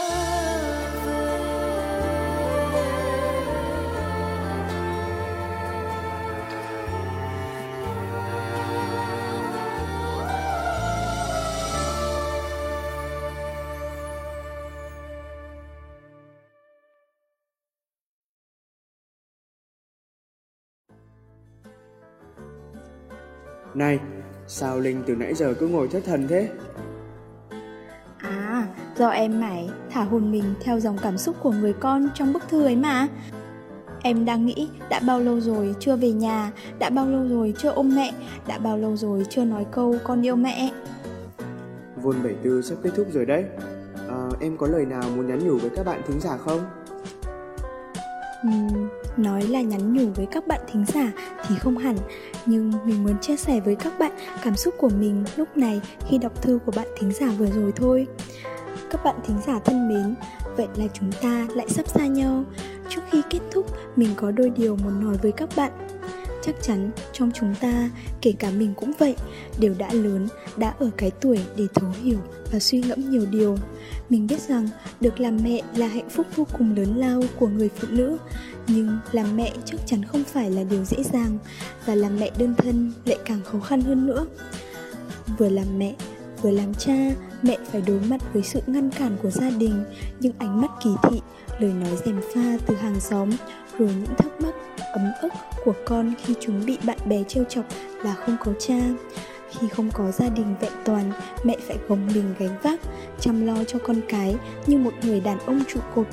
về 1.06 1.32
Này, 23.74 24.00
sao 24.46 24.80
Linh 24.80 25.02
từ 25.06 25.14
nãy 25.14 25.34
giờ 25.34 25.54
cứ 25.60 25.68
ngồi 25.68 25.88
thất 25.88 26.04
thần 26.04 26.28
thế? 26.28 26.48
Do 29.02 29.08
em 29.08 29.40
mải 29.40 29.68
thả 29.90 30.02
hồn 30.02 30.32
mình 30.32 30.44
theo 30.60 30.80
dòng 30.80 30.98
cảm 31.02 31.18
xúc 31.18 31.36
của 31.42 31.50
người 31.50 31.72
con 31.72 32.08
trong 32.14 32.32
bức 32.32 32.42
thư 32.48 32.64
ấy 32.64 32.76
mà. 32.76 33.08
Em 34.02 34.24
đang 34.24 34.46
nghĩ 34.46 34.68
đã 34.90 35.00
bao 35.06 35.20
lâu 35.20 35.40
rồi 35.40 35.74
chưa 35.80 35.96
về 35.96 36.12
nhà, 36.12 36.52
đã 36.78 36.90
bao 36.90 37.06
lâu 37.06 37.28
rồi 37.28 37.54
chưa 37.58 37.70
ôm 37.70 37.94
mẹ, 37.96 38.12
đã 38.46 38.58
bao 38.58 38.78
lâu 38.78 38.96
rồi 38.96 39.26
chưa 39.30 39.44
nói 39.44 39.66
câu 39.72 39.94
con 40.04 40.26
yêu 40.26 40.36
mẹ. 40.36 40.70
Vôn 41.96 42.16
74 42.24 42.62
sắp 42.62 42.74
kết 42.82 42.90
thúc 42.96 43.06
rồi 43.12 43.26
đấy. 43.26 43.44
À, 44.08 44.28
em 44.40 44.56
có 44.56 44.66
lời 44.66 44.86
nào 44.86 45.02
muốn 45.16 45.26
nhắn 45.26 45.38
nhủ 45.48 45.58
với 45.58 45.70
các 45.76 45.86
bạn 45.86 46.00
thính 46.06 46.20
giả 46.20 46.36
không? 46.36 46.60
Ừm, 48.42 48.88
nói 49.16 49.42
là 49.42 49.60
nhắn 49.60 49.92
nhủ 49.94 50.10
với 50.14 50.26
các 50.26 50.46
bạn 50.46 50.60
thính 50.72 50.84
giả 50.94 51.12
thì 51.48 51.54
không 51.58 51.78
hẳn 51.78 51.96
nhưng 52.46 52.72
mình 52.84 53.04
muốn 53.04 53.18
chia 53.20 53.36
sẻ 53.36 53.60
với 53.60 53.74
các 53.74 53.98
bạn 53.98 54.12
cảm 54.44 54.56
xúc 54.56 54.74
của 54.78 54.88
mình 54.88 55.24
lúc 55.36 55.56
này 55.56 55.80
khi 56.08 56.18
đọc 56.18 56.42
thư 56.42 56.58
của 56.66 56.72
bạn 56.76 56.86
thính 56.98 57.12
giả 57.12 57.26
vừa 57.38 57.46
rồi 57.46 57.72
thôi 57.76 58.06
các 58.92 59.04
bạn 59.04 59.16
thính 59.26 59.38
giả 59.46 59.58
thân 59.64 59.88
mến. 59.88 60.14
Vậy 60.56 60.66
là 60.76 60.84
chúng 60.94 61.12
ta 61.22 61.46
lại 61.54 61.68
sắp 61.68 61.88
xa 61.88 62.06
nhau. 62.06 62.44
Trước 62.88 63.00
khi 63.10 63.22
kết 63.30 63.40
thúc, 63.50 63.66
mình 63.96 64.10
có 64.16 64.30
đôi 64.30 64.50
điều 64.50 64.76
muốn 64.76 65.04
nói 65.04 65.16
với 65.22 65.32
các 65.32 65.48
bạn. 65.56 65.72
Chắc 66.42 66.54
chắn 66.62 66.90
trong 67.12 67.30
chúng 67.34 67.54
ta, 67.60 67.90
kể 68.20 68.32
cả 68.38 68.50
mình 68.50 68.74
cũng 68.76 68.92
vậy, 68.98 69.16
đều 69.58 69.74
đã 69.78 69.92
lớn, 69.92 70.28
đã 70.56 70.74
ở 70.78 70.90
cái 70.96 71.10
tuổi 71.10 71.40
để 71.56 71.66
thấu 71.74 71.90
hiểu 72.02 72.18
và 72.52 72.58
suy 72.58 72.80
ngẫm 72.80 73.10
nhiều 73.10 73.26
điều. 73.30 73.56
Mình 74.08 74.26
biết 74.26 74.40
rằng 74.48 74.68
được 75.00 75.20
làm 75.20 75.38
mẹ 75.44 75.62
là 75.76 75.86
hạnh 75.86 76.08
phúc 76.08 76.26
vô 76.36 76.46
cùng 76.58 76.76
lớn 76.76 76.96
lao 76.96 77.22
của 77.38 77.48
người 77.48 77.70
phụ 77.76 77.88
nữ, 77.90 78.16
nhưng 78.66 78.98
làm 79.12 79.36
mẹ 79.36 79.52
chắc 79.64 79.80
chắn 79.86 80.04
không 80.04 80.24
phải 80.24 80.50
là 80.50 80.62
điều 80.62 80.84
dễ 80.84 81.02
dàng 81.12 81.38
và 81.86 81.94
làm 81.94 82.20
mẹ 82.20 82.30
đơn 82.38 82.54
thân 82.58 82.92
lại 83.04 83.18
càng 83.24 83.40
khó 83.44 83.60
khăn 83.60 83.80
hơn 83.80 84.06
nữa. 84.06 84.26
Vừa 85.38 85.48
làm 85.48 85.78
mẹ 85.78 85.94
vừa 86.42 86.50
làm 86.50 86.74
cha, 86.74 87.10
mẹ 87.42 87.58
phải 87.72 87.82
đối 87.86 88.00
mặt 88.00 88.20
với 88.32 88.42
sự 88.42 88.60
ngăn 88.66 88.90
cản 88.90 89.16
của 89.22 89.30
gia 89.30 89.50
đình. 89.50 89.84
Những 90.20 90.32
ánh 90.38 90.60
mắt 90.60 90.70
kỳ 90.84 90.90
thị, 91.02 91.20
lời 91.58 91.72
nói 91.72 91.96
dèm 92.04 92.20
pha 92.34 92.56
từ 92.66 92.74
hàng 92.74 93.00
xóm, 93.00 93.30
rồi 93.78 93.88
những 93.88 94.14
thắc 94.18 94.40
mắc, 94.40 94.54
ấm 94.92 95.12
ức 95.22 95.32
của 95.64 95.74
con 95.86 96.14
khi 96.24 96.34
chúng 96.40 96.66
bị 96.66 96.78
bạn 96.84 96.98
bè 97.06 97.22
trêu 97.28 97.44
chọc 97.44 97.64
là 98.04 98.14
không 98.14 98.36
có 98.44 98.52
cha. 98.58 98.80
Khi 99.50 99.68
không 99.68 99.90
có 99.90 100.10
gia 100.10 100.28
đình 100.28 100.54
vẹn 100.60 100.72
toàn, 100.84 101.12
mẹ 101.44 101.56
phải 101.68 101.78
gồng 101.88 102.06
mình 102.14 102.34
gánh 102.38 102.58
vác, 102.62 102.80
chăm 103.20 103.46
lo 103.46 103.64
cho 103.64 103.78
con 103.78 104.00
cái 104.08 104.36
như 104.66 104.78
một 104.78 104.92
người 105.02 105.20
đàn 105.20 105.38
ông 105.38 105.62
trụ 105.68 105.80
cột. 105.94 106.06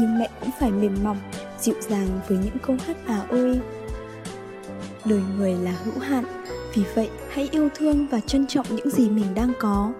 Nhưng 0.00 0.18
mẹ 0.18 0.28
cũng 0.40 0.50
phải 0.60 0.70
mềm 0.70 0.96
mỏng, 1.04 1.18
dịu 1.60 1.74
dàng 1.80 2.08
với 2.28 2.38
những 2.38 2.56
câu 2.66 2.76
hát 2.86 2.96
à 3.06 3.22
ôi. 3.30 3.60
Đời 5.04 5.20
người 5.36 5.54
là 5.54 5.74
hữu 5.84 5.98
hạn 5.98 6.24
vì 6.74 6.82
vậy 6.94 7.10
hãy 7.30 7.48
yêu 7.52 7.68
thương 7.74 8.06
và 8.10 8.20
trân 8.20 8.46
trọng 8.46 8.66
những 8.70 8.90
gì 8.90 9.10
mình 9.10 9.34
đang 9.34 9.52
có. 9.60 9.92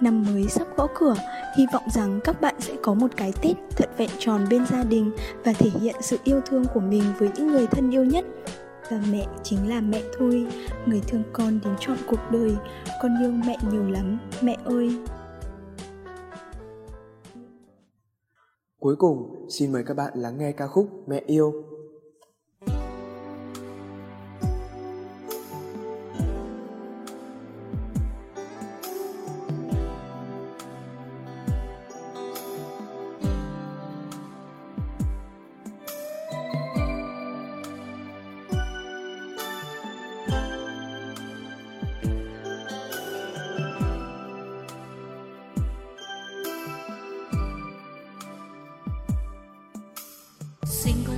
Năm 0.00 0.24
mới 0.32 0.48
sắp 0.48 0.66
gõ 0.76 0.86
cửa 0.98 1.14
hy 1.56 1.66
vọng 1.72 1.82
rằng 1.94 2.20
các 2.24 2.40
bạn 2.40 2.54
sẽ 2.58 2.76
có 2.82 2.94
một 2.94 3.08
cái 3.16 3.32
tết 3.42 3.56
thật 3.70 3.90
vẹn 3.96 4.10
tròn 4.18 4.46
bên 4.50 4.66
gia 4.66 4.84
đình 4.84 5.10
và 5.44 5.52
thể 5.52 5.70
hiện 5.80 5.96
sự 6.00 6.16
yêu 6.24 6.40
thương 6.46 6.64
của 6.74 6.80
mình 6.80 7.02
với 7.18 7.28
những 7.36 7.46
người 7.46 7.66
thân 7.66 7.90
yêu 7.90 8.04
nhất. 8.04 8.24
Và 8.90 9.00
mẹ 9.12 9.26
chính 9.42 9.68
là 9.68 9.80
mẹ 9.80 10.02
thôi 10.18 10.46
người 10.86 11.00
thương 11.08 11.22
con 11.32 11.60
đến 11.64 11.74
trọn 11.80 11.96
cuộc 12.06 12.20
đời. 12.30 12.56
Con 13.02 13.22
yêu 13.22 13.30
mẹ 13.30 13.56
nhiều 13.70 13.90
lắm 13.90 14.18
mẹ 14.42 14.56
ơi. 14.64 14.98
Cuối 18.80 18.96
cùng, 18.96 19.46
xin 19.48 19.72
mời 19.72 19.82
các 19.86 19.94
bạn 19.94 20.12
lắng 20.16 20.38
nghe 20.38 20.52
ca 20.52 20.66
khúc 20.66 20.88
Mẹ 21.06 21.22
yêu. 21.26 21.67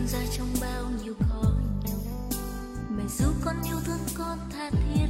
Sinh 0.01 0.21
ra 0.21 0.27
trong 0.39 0.49
bao 0.61 0.85
nhiêu 1.05 1.15
khó 1.29 1.43
mẹ 2.97 3.05
giúp 3.19 3.35
con 3.45 3.55
yêu 3.65 3.77
thương 3.85 4.01
con 4.19 4.39
tha 4.53 4.71
thiết 4.71 5.09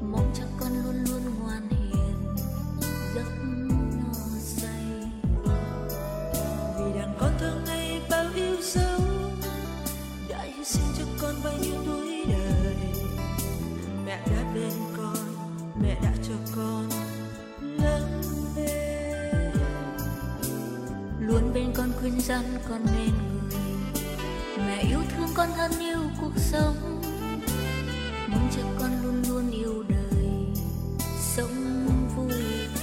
mong 0.00 0.32
cho 0.34 0.44
con 0.60 0.72
luôn 0.84 1.04
luôn 1.04 1.22
ngoan 1.40 1.68
hiền 1.68 2.34
giấc 3.14 3.30
no 3.98 4.14
say. 4.40 5.10
Vì 6.78 6.98
đàn 6.98 7.16
con 7.20 7.32
thương 7.40 7.64
ngày 7.66 8.00
bao 8.10 8.24
yêu 8.34 8.56
dấu 8.62 9.00
đã 10.28 10.42
hy 10.42 10.64
sinh 10.64 10.86
cho 10.98 11.04
con 11.20 11.34
bao 11.44 11.52
nhiêu 11.62 11.76
tuổi 11.86 12.24
đời. 12.28 12.76
Mẹ 14.06 14.26
đã 14.26 14.52
bên 14.54 14.72
con 14.96 15.18
mẹ 15.82 16.00
đã 16.02 16.12
cho 16.28 16.34
con 16.56 16.88
lớn 17.60 18.22
về, 18.56 19.52
luôn 21.20 21.50
bên 21.54 21.72
con 21.74 21.92
khuyên 22.00 22.20
răn 22.20 22.44
con 22.68 22.84
nên 22.84 23.10
người 23.28 23.35
mẹ 24.66 24.82
yêu 24.82 25.00
thương 25.16 25.28
con 25.34 25.48
thân 25.56 25.70
yêu 25.80 25.98
cuộc 26.20 26.32
sống. 26.36 27.00
Mong 28.28 28.48
cho 28.56 28.62
con 28.80 28.90
luôn 29.02 29.22
luôn 29.28 29.50
yêu 29.50 29.84
đời, 29.88 30.28
sống 31.20 31.86
vui 32.16 32.32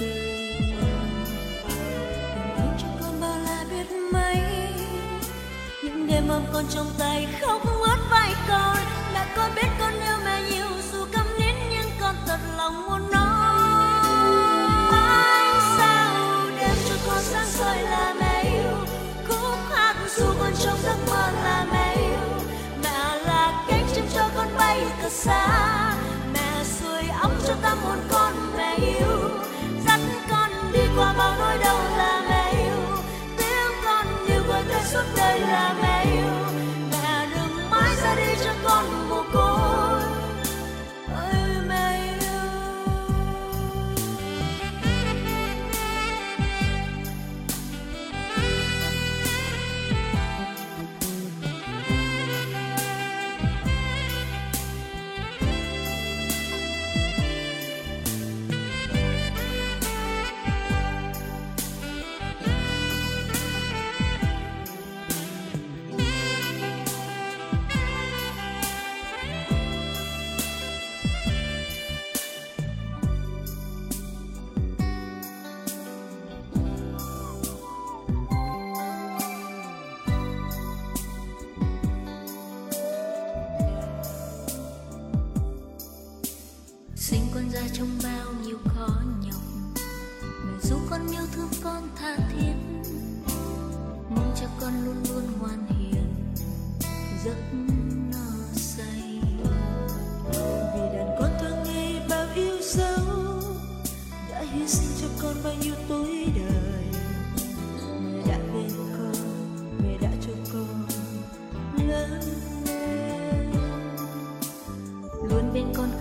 tươi. 0.00 0.54
Đừng 2.56 2.76
cho 2.78 2.88
con 3.00 3.20
bao 3.20 3.38
la 3.38 3.64
biết 3.70 3.86
mấy, 4.12 4.40
những 5.82 6.06
đêm 6.06 6.28
ôm 6.28 6.42
con 6.52 6.64
trong 6.70 6.86
tay 6.98 7.28
khóc. 7.40 7.73
Xa. 25.14 25.94
Mẹ 26.34 26.64
sưởi 26.64 27.04
ấm 27.22 27.30
cho 27.46 27.54
tâm 27.62 27.78
hồn 27.82 27.98
con 28.10 28.32
mẹ 28.56 28.76
yêu 28.76 29.13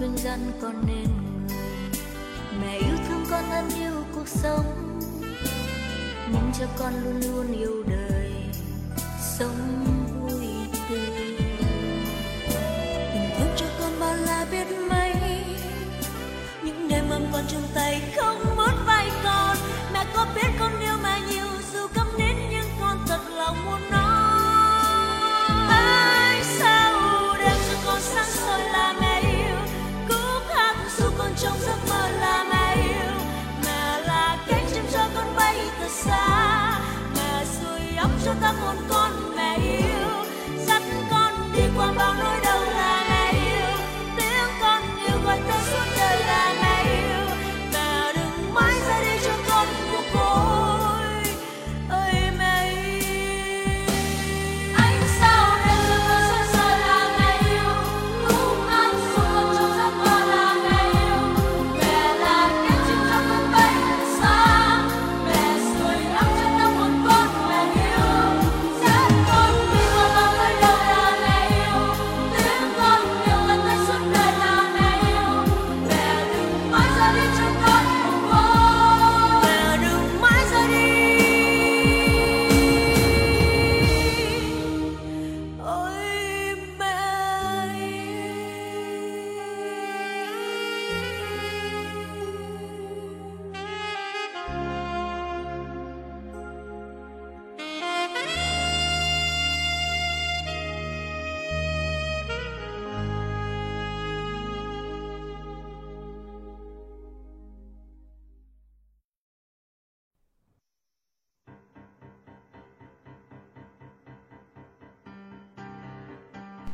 khuyên 0.04 0.18
răn 0.18 0.39
con 0.62 0.76
nên. 0.88 1.08
Người 2.51 2.62
mẹ 2.62 2.78
yêu 2.78 2.97
thương 3.08 3.26
con 3.30 3.43
hơn 3.43 3.70
yêu 3.80 4.04
cuộc 4.16 4.28
sống 4.28 4.99
mong 6.34 6.51
cho 6.60 6.66
con 6.80 6.93
luôn 7.04 7.22
luôn 7.22 7.60
yêu 7.60 7.84
đời, 7.88 8.32
sống 9.38 9.86
vui 10.22 10.47
tươi. 10.89 11.38
Tình 13.14 13.30
thương 13.38 13.54
cho 13.56 13.66
con 13.80 13.99
bao 13.99 14.16
la 14.16 14.45
biết 14.51 14.68
mấy, 14.89 15.14
những 16.64 16.88
đêm 16.88 17.10
ôm 17.10 17.22
con 17.34 17.43
trong 17.47 17.68
tay 17.74 18.01
không 18.16 18.56
muốn 18.56 18.86
vai 18.86 19.10
con. 19.24 19.58
Mẹ 19.93 20.06
có 20.16 20.28
biết 20.36 20.49
con 20.60 20.72
thật 35.84 35.90
xa. 35.92 36.80
Mẹ 37.16 37.46
sưởi 37.46 37.98
ấm 37.98 38.12
cho 38.26 38.34
ta 38.42 38.52
một 38.52 38.74
con 38.90 39.36
mẹ 39.36 39.58
yêu. 39.58 40.08
Dắt 40.68 40.82
con 41.12 41.34
đi 41.54 41.62
qua 41.78 41.94
bao 41.98 42.14
nỗi 42.14 42.43